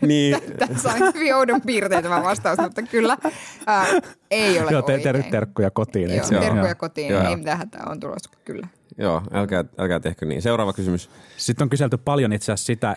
niin. 0.00 0.36
Tässä 0.58 0.88
on 0.88 1.14
hyvin 1.14 1.34
oudon 1.34 1.60
piirteet 1.60 2.02
tämä 2.02 2.22
vastaus, 2.22 2.58
mutta 2.58 2.82
kyllä 2.82 3.18
ää, 3.66 3.86
ei 4.30 4.60
ole 4.60 4.70
Joo, 4.70 4.82
te, 4.82 4.92
oikein. 4.92 5.02
ter- 5.02 5.30
terkkuja 5.30 5.70
kotiin. 5.70 6.10
Joo, 6.16 6.40
terkkuja 6.40 6.74
kotiin. 6.74 7.08
Joo. 7.08 7.28
Ei 7.28 7.36
mitään 7.36 7.58
hätää 7.58 7.84
on 7.86 8.00
tulossa, 8.00 8.30
kyllä. 8.44 8.68
Joo, 8.98 9.22
älkää, 9.32 9.64
älkää 9.78 10.00
tehkö 10.00 10.26
niin. 10.26 10.42
Seuraava 10.42 10.72
kysymys. 10.72 11.10
Sitten 11.36 11.64
on 11.64 11.68
kyselty 11.70 11.96
paljon 11.96 12.32
itse 12.32 12.52
asiassa 12.52 12.66
sitä 12.66 12.96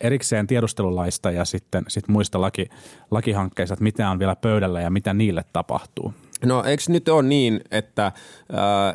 erikseen 0.00 0.46
tiedustelulaista 0.46 1.30
ja 1.30 1.44
sitten 1.44 1.84
sit 1.88 2.08
muista 2.08 2.40
laki, 2.40 2.68
lakihankkeista, 3.10 3.74
että 3.74 3.82
mitä 3.82 4.10
on 4.10 4.18
vielä 4.18 4.36
pöydällä 4.36 4.80
ja 4.80 4.90
mitä 4.90 5.14
niille 5.14 5.44
tapahtuu. 5.52 6.14
No 6.44 6.64
eikö 6.64 6.82
nyt 6.88 7.08
ole 7.08 7.22
niin, 7.22 7.60
että 7.70 8.06
äh, 8.06 8.12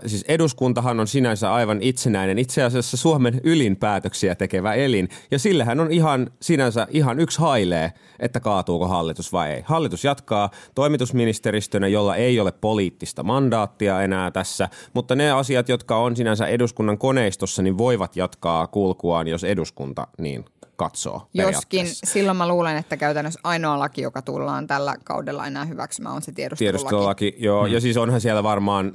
siis 0.06 0.26
eduskuntahan 0.28 1.00
on 1.00 1.08
sinänsä 1.08 1.54
aivan 1.54 1.82
itsenäinen, 1.82 2.40
itse 2.40 2.64
asiassa 2.64 2.98
Suomen 2.98 3.42
ylin 3.44 3.76
päätöksiä 3.76 4.36
tekevä 4.36 4.74
elin, 4.74 5.10
ja 5.32 5.40
sillähän 5.40 5.80
on 5.80 5.92
ihan 5.92 6.32
sinänsä 6.42 6.88
ihan 6.90 7.20
yksi 7.20 7.40
hailee, 7.40 7.94
että 8.20 8.40
kaatuuko 8.40 8.88
hallitus 8.88 9.34
vai 9.34 9.52
ei. 9.52 9.62
Hallitus 9.66 10.04
jatkaa 10.04 10.50
toimitusministeristönä, 10.76 11.88
jolla 11.88 12.16
ei 12.16 12.40
ole 12.40 12.52
poliittista 12.52 13.24
mandaattia 13.24 14.02
enää 14.02 14.32
tässä, 14.32 14.70
mutta 14.94 15.16
ne 15.16 15.32
asiat, 15.32 15.70
jotka 15.70 15.98
on 15.98 16.16
sinänsä 16.16 16.48
eduskunnan 16.48 16.98
koneistossa, 16.98 17.62
niin 17.62 17.78
voivat 17.78 18.16
jatkaa 18.16 18.68
kulkuaan, 18.68 19.28
jos 19.28 19.44
eduskunta 19.44 20.08
niin 20.18 20.46
katsoo 20.76 21.28
Joskin 21.34 21.88
silloin 21.88 22.38
mä 22.38 22.48
luulen, 22.48 22.78
että 22.78 22.98
käytännössä 22.98 23.40
ainoa 23.44 23.80
laki, 23.80 24.02
joka 24.02 24.22
tullaan 24.22 24.68
tällä 24.68 24.96
kaudella 25.04 25.48
enää 25.48 25.66
hyväksymään, 25.66 26.16
on 26.16 26.22
se 26.22 26.32
tiedustelulaki. 26.32 26.78
Tiedustelulaki, 26.78 27.36
joo. 27.38 27.64
Hmm. 27.66 27.74
Ja 27.74 27.82
siis 27.82 27.98
onhan 27.98 28.22
siellä 28.22 28.44
varmaan, 28.44 28.94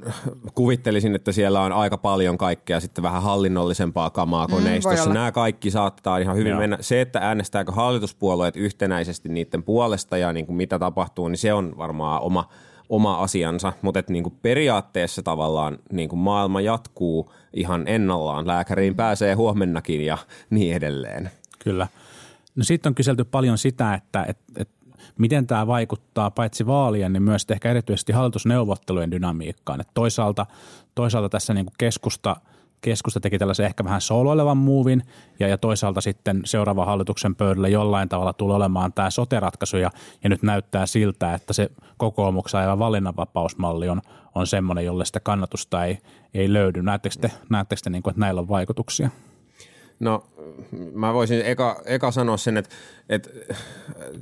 kuvittelisin, 0.55 1.15
että 1.15 1.31
siellä 1.31 1.61
on 1.61 1.71
aika 1.71 1.97
paljon 1.97 2.37
kaikkea 2.37 2.79
sitten 2.79 3.03
vähän 3.03 3.23
hallinnollisempaa 3.23 4.09
kamaa 4.09 4.47
voi 4.51 4.61
koneistossa. 4.61 5.03
olla. 5.03 5.13
Nämä 5.13 5.31
kaikki 5.31 5.71
saattaa 5.71 6.17
ihan 6.17 6.35
hyvin 6.35 6.49
Joo. 6.49 6.59
mennä. 6.59 6.77
Se, 6.81 7.01
että 7.01 7.19
äänestääkö 7.19 7.71
hallituspuolueet 7.71 8.55
yhtenäisesti 8.55 9.29
niiden 9.29 9.63
puolesta 9.63 10.17
ja 10.17 10.33
niin 10.33 10.45
kuin 10.45 10.55
mitä 10.55 10.79
tapahtuu, 10.79 11.27
niin 11.27 11.37
se 11.37 11.53
on 11.53 11.77
varmaan 11.77 12.21
oma, 12.21 12.49
oma 12.89 13.21
asiansa. 13.21 13.73
Mutta 13.81 14.03
niin 14.07 14.23
kuin 14.23 14.37
periaatteessa 14.41 15.23
tavallaan 15.23 15.79
niin 15.91 16.09
kuin 16.09 16.19
maailma 16.19 16.61
jatkuu 16.61 17.31
ihan 17.53 17.87
ennallaan. 17.87 18.47
Lääkäriin 18.47 18.95
pääsee 18.95 19.33
huomennakin 19.33 20.05
ja 20.05 20.17
niin 20.49 20.75
edelleen. 20.75 21.31
Kyllä. 21.63 21.87
No 22.55 22.63
sitten 22.63 22.89
on 22.89 22.95
kyselty 22.95 23.23
paljon 23.23 23.57
sitä, 23.57 23.93
että, 23.93 24.25
että, 24.27 24.43
että 24.55 24.73
miten 25.17 25.47
tämä 25.47 25.67
vaikuttaa 25.67 26.31
paitsi 26.31 26.65
vaalien, 26.65 27.13
niin 27.13 27.23
myös 27.23 27.45
ehkä 27.49 27.71
erityisesti 27.71 28.13
hallitusneuvottelujen 28.13 29.11
dynamiikkaan. 29.11 29.81
Että 29.81 29.91
toisaalta, 29.93 30.45
toisaalta 30.95 31.29
tässä 31.29 31.53
niin 31.53 31.65
kuin 31.65 31.75
keskusta, 31.77 32.35
keskusta 32.81 33.19
teki 33.19 33.37
tällaisen 33.37 33.65
ehkä 33.65 33.83
vähän 33.83 34.01
sooloilevan 34.01 34.57
muuvin 34.57 35.03
ja, 35.39 35.47
ja 35.47 35.57
toisaalta 35.57 36.01
sitten 36.01 36.41
seuraava 36.45 36.85
hallituksen 36.85 37.35
pöydällä 37.35 37.67
jollain 37.67 38.09
tavalla 38.09 38.33
tulee 38.33 38.55
olemaan 38.55 38.93
tämä 38.93 39.09
sote-ratkaisu 39.09 39.77
ja, 39.77 39.91
ja 40.23 40.29
nyt 40.29 40.43
näyttää 40.43 40.85
siltä, 40.85 41.33
että 41.33 41.53
se 41.53 41.71
kokoomuksen 41.97 42.59
aivan 42.59 42.79
valinnanvapausmalli 42.79 43.89
on, 43.89 44.01
on 44.35 44.47
semmoinen, 44.47 44.85
jolle 44.85 45.05
sitä 45.05 45.19
kannatusta 45.19 45.85
ei, 45.85 45.97
ei 46.33 46.53
löydy. 46.53 46.81
Näettekö 46.81 47.15
te, 47.21 47.31
näettekö 47.49 47.81
te 47.83 47.89
niin 47.89 48.03
kuin, 48.03 48.11
että 48.11 48.19
näillä 48.19 48.41
on 48.41 48.49
vaikutuksia? 48.49 49.09
No 50.01 50.23
mä 50.93 51.13
voisin 51.13 51.41
eka, 51.45 51.81
eka 51.85 52.11
sanoa 52.11 52.37
sen, 52.37 52.57
että, 52.57 52.75
että 53.09 53.29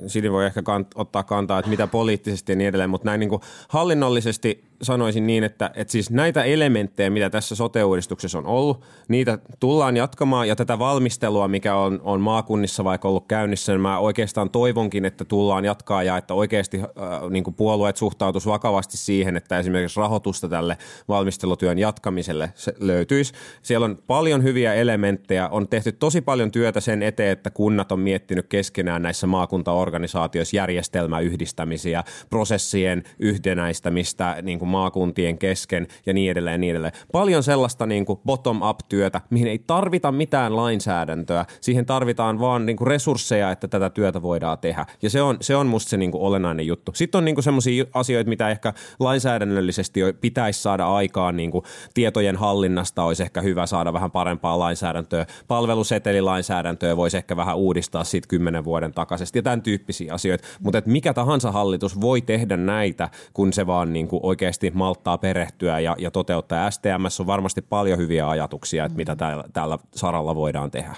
Sini 0.07 0.31
voi 0.31 0.45
ehkä 0.45 0.61
kant, 0.61 0.87
ottaa 0.95 1.23
kantaa, 1.23 1.59
että 1.59 1.69
mitä 1.69 1.87
poliittisesti 1.87 2.51
ja 2.51 2.55
niin 2.55 2.67
edelleen, 2.67 2.89
mutta 2.89 3.05
näin 3.05 3.19
niin 3.19 3.29
kuin 3.29 3.41
hallinnollisesti 3.67 4.68
sanoisin 4.81 5.27
niin, 5.27 5.43
että, 5.43 5.71
että 5.75 5.91
siis 5.91 6.11
näitä 6.11 6.43
elementtejä, 6.43 7.09
mitä 7.09 7.29
tässä 7.29 7.55
sote-uudistuksessa 7.55 8.37
on 8.37 8.45
ollut, 8.45 8.85
niitä 9.07 9.39
tullaan 9.59 9.97
jatkamaan 9.97 10.47
ja 10.47 10.55
tätä 10.55 10.79
valmistelua, 10.79 11.47
mikä 11.47 11.75
on, 11.75 11.99
on 12.03 12.21
maakunnissa 12.21 12.83
vaikka 12.83 13.07
ollut 13.07 13.27
käynnissä, 13.27 13.71
niin 13.71 13.81
mä 13.81 13.99
oikeastaan 13.99 14.49
toivonkin, 14.49 15.05
että 15.05 15.25
tullaan 15.25 15.65
jatkaa 15.65 16.03
ja 16.03 16.17
että 16.17 16.33
oikeasti 16.33 16.79
äh, 16.79 16.85
niin 17.29 17.43
puolueet 17.57 17.97
suhtautus 17.97 18.45
vakavasti 18.45 18.97
siihen, 18.97 19.37
että 19.37 19.59
esimerkiksi 19.59 19.99
rahoitusta 19.99 20.49
tälle 20.49 20.77
valmistelutyön 21.07 21.79
jatkamiselle 21.79 22.51
se 22.55 22.73
löytyisi. 22.79 23.33
Siellä 23.61 23.85
on 23.85 23.97
paljon 24.07 24.43
hyviä 24.43 24.73
elementtejä, 24.73 25.47
on 25.47 25.67
tehty 25.67 25.91
tosi 25.91 26.21
paljon 26.21 26.51
työtä 26.51 26.79
sen 26.79 27.03
eteen, 27.03 27.31
että 27.31 27.49
kunnat 27.49 27.91
on 27.91 27.99
miettinyt 27.99 28.47
keskenään 28.47 29.01
näissä 29.01 29.27
maakuntaorganisaatioissa 29.27 30.55
järjestelmäyhdistämisiä, 30.55 32.03
prosessien 32.29 33.03
yhtenäistämistä 33.19 34.37
niin 34.41 34.59
kuin 34.59 34.68
maakuntien 34.69 35.37
kesken 35.37 35.87
ja 36.05 36.13
niin 36.13 36.31
edelleen 36.31 36.53
ja 36.53 36.57
niin 36.57 36.71
edelleen. 36.71 36.93
Paljon 37.11 37.43
sellaista 37.43 37.85
niin 37.85 38.05
kuin 38.05 38.19
bottom-up-työtä, 38.25 39.21
mihin 39.29 39.47
ei 39.47 39.59
tarvita 39.59 40.11
mitään 40.11 40.55
lainsäädäntöä, 40.55 41.45
siihen 41.61 41.85
tarvitaan 41.85 42.39
vaan 42.39 42.65
niin 42.65 42.77
kuin 42.77 42.87
resursseja, 42.87 43.51
että 43.51 43.67
tätä 43.67 43.89
työtä 43.89 44.21
voidaan 44.21 44.57
tehdä. 44.57 44.85
Ja 45.01 45.09
se 45.09 45.21
on, 45.21 45.37
se 45.41 45.55
on 45.55 45.67
musta 45.67 45.89
se 45.89 45.97
niin 45.97 46.11
kuin 46.11 46.21
olennainen 46.21 46.67
juttu. 46.67 46.91
Sitten 46.95 47.17
on 47.17 47.25
niin 47.25 47.35
kuin 47.35 47.43
sellaisia 47.43 47.85
asioita, 47.93 48.29
mitä 48.29 48.49
ehkä 48.49 48.73
lainsäädännöllisesti 48.99 49.99
pitäisi 50.21 50.61
saada 50.61 50.87
aikaan, 50.87 51.37
niin 51.37 51.51
kuin 51.51 51.63
tietojen 51.93 52.35
hallinnasta 52.35 53.03
olisi 53.03 53.23
ehkä 53.23 53.41
hyvä 53.41 53.65
saada 53.65 53.93
vähän 53.93 54.11
parempaa 54.11 54.59
lainsäädäntöä. 54.59 55.25
Palvelusetelilainsäädäntöä 55.47 56.97
voisi 56.97 57.17
ehkä 57.17 57.35
vähän 57.35 57.57
uudistaa 57.57 58.03
siitä 58.03 58.27
kymmenen 58.27 58.63
vuoden 58.63 58.93
takaisesti 58.93 59.39
ja 59.39 59.43
tämän 59.43 59.61
tyyppisiä 59.61 60.13
asioita. 60.13 60.47
Mutta 60.59 60.81
mikä 60.85 61.13
tahansa 61.13 61.51
hallitus 61.51 62.01
voi 62.01 62.21
tehdä 62.21 62.57
näitä, 62.57 63.09
kun 63.33 63.53
se 63.53 63.67
vaan 63.67 63.93
niin 63.93 64.07
kuin 64.07 64.19
oikeasti 64.23 64.58
malttaa 64.73 65.17
perehtyä 65.17 65.79
ja, 65.79 65.95
ja 65.99 66.11
toteuttaa. 66.11 66.71
STMS 66.71 67.19
on 67.19 67.27
varmasti 67.27 67.61
paljon 67.61 67.99
hyviä 67.99 68.29
ajatuksia, 68.29 68.85
että 68.85 68.95
mitä 68.95 69.15
tällä, 69.15 69.43
tällä 69.53 69.79
saralla 69.95 70.35
voidaan 70.35 70.71
tehdä. 70.71 70.95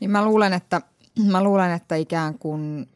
Niin 0.00 0.10
mä 0.10 0.24
luulen, 0.24 0.52
että, 0.52 0.80
mä 1.30 1.44
luulen, 1.44 1.70
että 1.70 1.94
ikään 1.94 2.38
kuin 2.38 2.88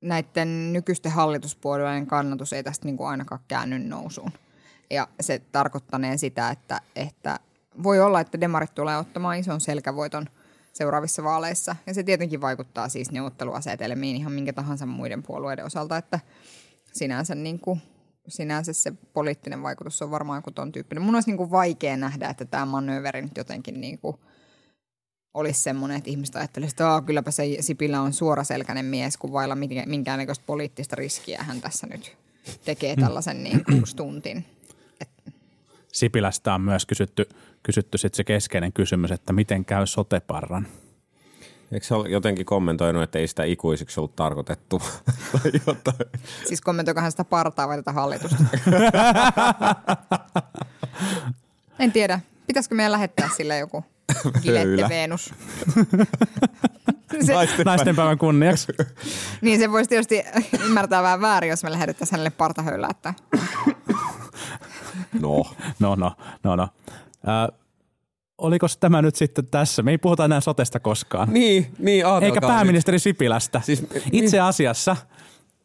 näiden 0.00 0.72
nykyisten 0.72 1.12
hallituspuolueiden 1.12 2.06
kannatus 2.06 2.52
ei 2.52 2.62
tästä 2.62 2.86
niin 2.86 2.96
kuin 2.96 3.08
ainakaan 3.08 3.40
käänny 3.48 3.78
nousuun. 3.78 4.30
Ja 4.90 5.08
se 5.20 5.42
tarkoittanee 5.52 6.16
sitä, 6.16 6.50
että, 6.50 6.80
että 6.96 7.38
voi 7.82 8.00
olla, 8.00 8.20
että 8.20 8.40
demarit 8.40 8.74
tulee 8.74 8.96
ottamaan 8.96 9.38
ison 9.38 9.60
selkävoiton 9.60 10.26
seuraavissa 10.72 11.24
vaaleissa. 11.24 11.76
Ja 11.86 11.94
se 11.94 12.02
tietenkin 12.02 12.40
vaikuttaa 12.40 12.88
siis 12.88 13.10
neuvotteluasetelmiin 13.10 14.16
ihan 14.16 14.32
minkä 14.32 14.52
tahansa 14.52 14.86
muiden 14.86 15.22
puolueiden 15.22 15.64
osalta, 15.64 15.96
että 15.96 16.20
sinänsä, 16.92 17.34
niin 17.34 17.60
kuin, 17.60 17.82
sinänsä 18.30 18.72
se 18.72 18.92
poliittinen 19.12 19.62
vaikutus 19.62 20.02
on 20.02 20.10
varmaan 20.10 20.38
joku 20.38 20.50
ton 20.50 20.72
tyyppinen. 20.72 21.02
Mun 21.02 21.14
olisi 21.14 21.30
niin 21.30 21.36
kuin 21.36 21.50
vaikea 21.50 21.96
nähdä, 21.96 22.28
että 22.28 22.44
tämä 22.44 22.66
manööveri 22.66 23.22
nyt 23.22 23.36
jotenkin 23.36 23.80
niin 23.80 23.98
kuin 23.98 24.16
olisi 25.34 25.60
semmoinen, 25.60 25.98
että 25.98 26.10
ihmiset 26.10 26.36
ajattelisivat, 26.36 26.72
että 26.72 27.02
kylläpä 27.06 27.30
se 27.30 27.56
Sipilä 27.60 28.00
on 28.00 28.12
suoraselkäinen 28.12 28.84
mies, 28.84 29.16
kun 29.16 29.32
vailla 29.32 29.54
minkä- 29.54 29.86
minkäännäköistä 29.86 30.44
poliittista 30.46 30.96
riskiä 30.96 31.42
hän 31.42 31.60
tässä 31.60 31.86
nyt 31.86 32.16
tekee 32.64 32.96
tällaisen 32.96 33.44
niin 33.44 33.64
kuin 33.64 33.86
stuntin. 33.86 34.44
Sipilästä 35.92 36.54
on 36.54 36.60
myös 36.60 36.86
kysytty, 36.86 37.28
kysytty 37.62 37.98
sit 37.98 38.14
se 38.14 38.24
keskeinen 38.24 38.72
kysymys, 38.72 39.10
että 39.10 39.32
miten 39.32 39.64
käy 39.64 39.86
soteparran. 39.86 40.66
Eikö 41.72 41.86
se 41.86 41.94
ole 41.94 42.08
jotenkin 42.08 42.46
kommentoinut, 42.46 43.02
että 43.02 43.18
ei 43.18 43.26
sitä 43.26 43.44
ikuisiksi 43.44 44.00
ollut 44.00 44.16
tarkoitettu? 44.16 44.82
Siis 46.48 46.60
kommentoikohan 46.60 47.10
sitä 47.10 47.24
partaa 47.24 47.68
vai 47.68 47.76
tätä 47.76 47.92
hallitusta? 47.92 48.36
en 51.78 51.92
tiedä. 51.92 52.20
Pitäisikö 52.46 52.74
meidän 52.74 52.92
lähettää 52.92 53.28
sille 53.36 53.58
joku 53.58 53.84
Gilette. 54.42 54.88
Venus? 54.88 55.24
se, 57.26 57.32
Naisten 57.64 57.96
päivän 57.96 58.18
kunniaksi. 58.18 58.72
niin 59.40 59.58
se 59.58 59.72
voisi 59.72 59.88
tietysti 59.88 60.22
ymmärtää 60.64 61.02
vähän 61.02 61.20
väärin, 61.20 61.50
jos 61.50 61.64
me 61.64 61.72
lähetettäisiin 61.72 62.12
hänelle 62.12 62.30
partahöylä, 62.30 62.88
että 62.90 63.14
No. 65.20 65.44
No, 65.78 65.94
no, 65.94 66.12
no, 66.44 66.56
no. 66.56 66.68
Ö, 67.48 67.52
oliko 68.40 68.66
tämä 68.80 69.02
nyt 69.02 69.16
sitten 69.16 69.46
tässä? 69.46 69.82
Me 69.82 69.90
ei 69.90 69.98
puhuta 69.98 70.24
enää 70.24 70.40
sotesta 70.40 70.80
koskaan. 70.80 71.28
Niin, 71.32 71.66
niin 71.78 72.04
Eikä 72.22 72.40
nyt. 72.40 72.48
pääministeri 72.48 72.98
Sipilästä. 72.98 73.60
Siis- 73.64 73.86
Itse 74.12 74.40
asiassa 74.40 74.96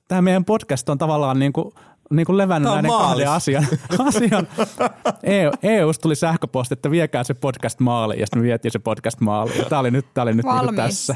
tämä 0.08 0.22
meidän 0.22 0.46
podcast 0.46 0.90
on 0.90 0.98
tavallaan 0.98 1.40
niin 1.40 1.54
kuin, 1.54 1.72
niin 2.12 2.26
kuin 2.26 2.38
levännyt 2.38 2.72
näiden 2.72 2.92
maalis. 2.92 3.08
kahden 3.08 3.30
asian. 3.30 3.68
asian. 4.08 4.48
EU, 5.24 5.52
EUsta 5.64 6.02
tuli 6.02 6.16
sähköposti, 6.16 6.74
että 6.74 6.92
viekää 6.92 7.24
se 7.24 7.34
podcast 7.34 7.80
maaliin, 7.80 8.20
ja 8.20 8.26
sitten 8.26 8.42
me 8.42 8.44
vietiin 8.46 8.72
se 8.72 8.80
podcast 8.80 9.20
maaliin. 9.22 9.58
Ja 9.58 9.66
Tämä 9.66 9.80
oli 9.80 9.92
nyt, 9.92 10.06
tää 10.14 10.22
oli 10.22 10.34
nyt 10.34 10.46
niin 10.62 10.76
tässä. 10.76 11.16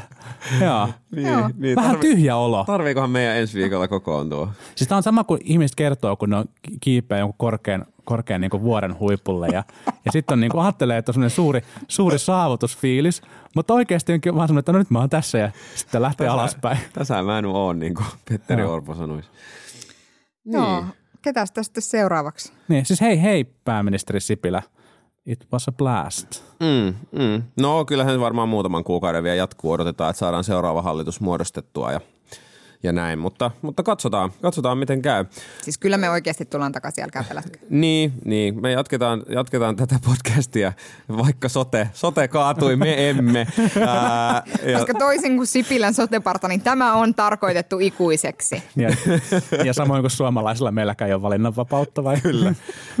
Joo. 0.60 0.88
Niin, 1.16 1.26
Joo. 1.26 1.50
niin, 1.56 1.76
Vähän 1.76 1.96
tarvi- 1.96 2.00
tyhjä 2.00 2.36
olo. 2.36 2.64
Tarviikohan 2.64 3.10
meidän 3.10 3.36
ensi 3.36 3.58
viikolla 3.58 3.88
kokoontua? 3.88 4.52
Siis 4.74 4.88
tämä 4.88 4.96
on 4.96 5.02
sama 5.02 5.24
kuin 5.24 5.40
ihmiset 5.44 5.74
kertoo, 5.74 6.16
kun 6.16 6.30
ne 6.30 6.36
on 6.36 6.44
ki- 6.62 6.76
kiipeä 6.80 7.18
jonkun 7.18 7.38
korkean, 7.38 7.86
korkean 8.04 8.40
niin 8.40 8.50
kuin 8.50 8.62
vuoren 8.62 8.98
huipulle 8.98 9.48
ja, 9.48 9.64
ja 9.86 10.12
sitten 10.12 10.32
on 10.32 10.40
niin 10.40 10.50
kuin 10.50 10.62
ajattelee, 10.62 10.98
että 10.98 11.12
on 11.16 11.30
suuri, 11.30 11.62
suuri 11.88 12.18
saavutusfiilis, 12.18 13.22
mutta 13.54 13.74
oikeasti 13.74 14.12
onkin 14.12 14.34
vaan 14.34 14.48
semmoinen, 14.48 14.60
että 14.60 14.72
no 14.72 14.78
nyt 14.78 14.90
mä 14.90 14.98
oon 14.98 15.10
tässä 15.10 15.38
ja 15.38 15.50
sitten 15.74 16.02
lähtee 16.02 16.28
alaspäin. 16.28 16.78
Tässä 16.92 17.22
mä 17.22 17.38
en 17.38 17.46
ole, 17.46 17.74
niin 17.74 17.94
kuin 17.94 18.06
Petteri 18.28 18.62
Joo. 18.62 18.72
Orpo 18.74 18.94
sanoisi. 18.94 19.28
Joo. 20.52 20.84
Ketäs 21.22 21.52
tästä 21.52 21.80
seuraavaksi? 21.80 22.52
Niin, 22.68 22.86
siis 22.86 23.00
hei 23.00 23.22
hei 23.22 23.44
pääministeri 23.44 24.20
Sipilä, 24.20 24.62
it 25.26 25.46
was 25.52 25.68
a 25.68 25.72
blast. 25.72 26.42
Mm, 26.60 26.94
mm. 27.20 27.42
No 27.60 27.84
kyllähän 27.84 28.14
se 28.14 28.20
varmaan 28.20 28.48
muutaman 28.48 28.84
kuukauden 28.84 29.22
vielä 29.22 29.36
jatkuu. 29.36 29.72
Odotetaan, 29.72 30.10
että 30.10 30.18
saadaan 30.18 30.44
seuraava 30.44 30.82
hallitus 30.82 31.20
muodostettua 31.20 31.92
ja, 31.92 32.00
ja 32.82 32.92
näin. 32.92 33.18
Mutta, 33.18 33.50
mutta 33.62 33.82
katsotaan, 33.82 34.32
katsotaan, 34.42 34.78
miten 34.78 35.02
käy. 35.02 35.24
Siis 35.62 35.78
kyllä 35.78 35.98
me 35.98 36.10
oikeasti 36.10 36.44
tullaan 36.44 36.72
takaisin, 36.72 37.04
älkää 37.04 37.24
pelätkö. 37.28 37.58
Niin, 37.70 38.12
niin, 38.24 38.62
me 38.62 38.72
jatketaan, 38.72 39.22
jatketaan 39.28 39.76
tätä 39.76 39.96
podcastia, 40.04 40.72
vaikka 41.18 41.48
sote, 41.48 41.88
sote 41.92 42.28
kaatui, 42.28 42.76
me 42.76 43.10
emme. 43.10 43.46
Ää, 43.86 44.42
ja, 44.66 44.78
Koska 44.78 44.94
toisin 44.94 45.36
kuin 45.36 45.46
Sipilän 45.46 45.94
soteparta, 45.94 46.48
niin 46.48 46.60
tämä 46.60 46.94
on 46.94 47.14
tarkoitettu 47.14 47.78
ikuiseksi. 47.78 48.62
Ja, 48.76 48.88
ja 49.64 49.72
samoin 49.72 50.02
kuin 50.02 50.10
suomalaisilla 50.10 50.72
meilläkään 50.72 51.08
ei 51.08 51.14
ole 51.14 51.22
valinnanvapautta 51.22 52.04
vai? 52.04 52.20
Kyllä. 52.20 52.54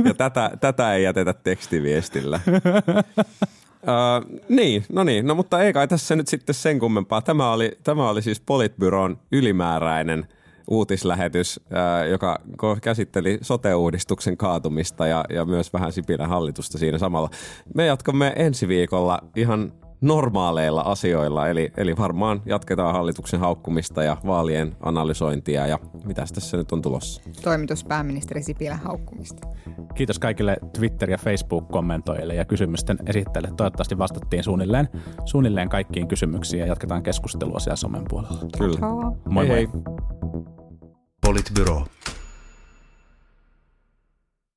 Ja 0.04 0.14
tätä, 0.14 0.50
tätä 0.60 0.94
ei 0.94 1.02
jätetä 1.02 1.32
tekstiviestillä. 1.32 2.40
Uh, 3.82 4.40
niin, 4.48 4.84
no 4.92 5.04
niin, 5.04 5.26
no 5.26 5.34
mutta 5.34 5.62
ei 5.62 5.72
kai 5.72 5.88
tässä 5.88 6.16
nyt 6.16 6.28
sitten 6.28 6.54
sen 6.54 6.78
kummempaa. 6.78 7.22
Tämä 7.22 7.52
oli, 7.52 7.72
tämä 7.84 8.08
oli 8.08 8.22
siis 8.22 8.40
Politbyron 8.40 9.18
ylimääräinen 9.32 10.28
uutislähetys, 10.70 11.60
ää, 11.72 12.04
joka 12.04 12.38
käsitteli 12.82 13.38
sote-uudistuksen 13.42 14.36
kaatumista 14.36 15.06
ja, 15.06 15.24
ja 15.30 15.44
myös 15.44 15.72
vähän 15.72 15.92
Sipilän 15.92 16.28
hallitusta 16.28 16.78
siinä 16.78 16.98
samalla. 16.98 17.30
Me 17.74 17.86
jatkamme 17.86 18.32
ensi 18.36 18.68
viikolla 18.68 19.18
ihan 19.36 19.72
normaaleilla 20.00 20.80
asioilla, 20.80 21.48
eli, 21.48 21.72
eli 21.76 21.96
varmaan 21.96 22.42
jatketaan 22.46 22.94
hallituksen 22.94 23.40
haukkumista 23.40 24.02
ja 24.02 24.16
vaalien 24.26 24.76
analysointia 24.80 25.66
ja 25.66 25.78
mitä 26.04 26.24
tässä 26.34 26.56
nyt 26.56 26.72
on 26.72 26.82
tulossa. 26.82 27.22
Toimitus 27.42 27.84
pääministeri 27.84 28.42
Sipilän 28.42 28.78
haukkumista. 28.78 29.48
Kiitos 29.94 30.18
kaikille 30.18 30.56
Twitter- 30.78 31.10
ja 31.10 31.18
Facebook-kommentoijille 31.18 32.34
ja 32.34 32.44
kysymysten 32.44 32.98
esittäjille. 33.06 33.52
Toivottavasti 33.56 33.98
vastattiin 33.98 34.44
suunnilleen, 34.44 34.88
suunnilleen 35.24 35.68
kaikkiin 35.68 36.08
kysymyksiin 36.08 36.60
ja 36.60 36.66
jatketaan 36.66 37.02
keskustelua 37.02 37.58
siellä 37.58 37.76
somen 37.76 38.04
puolella. 38.08 38.38
Kyllä. 38.58 38.78
Moi 38.80 39.48
hei 39.48 39.66
moi. 39.66 39.82
hei. 39.84 39.92
Politbyro. 41.26 41.84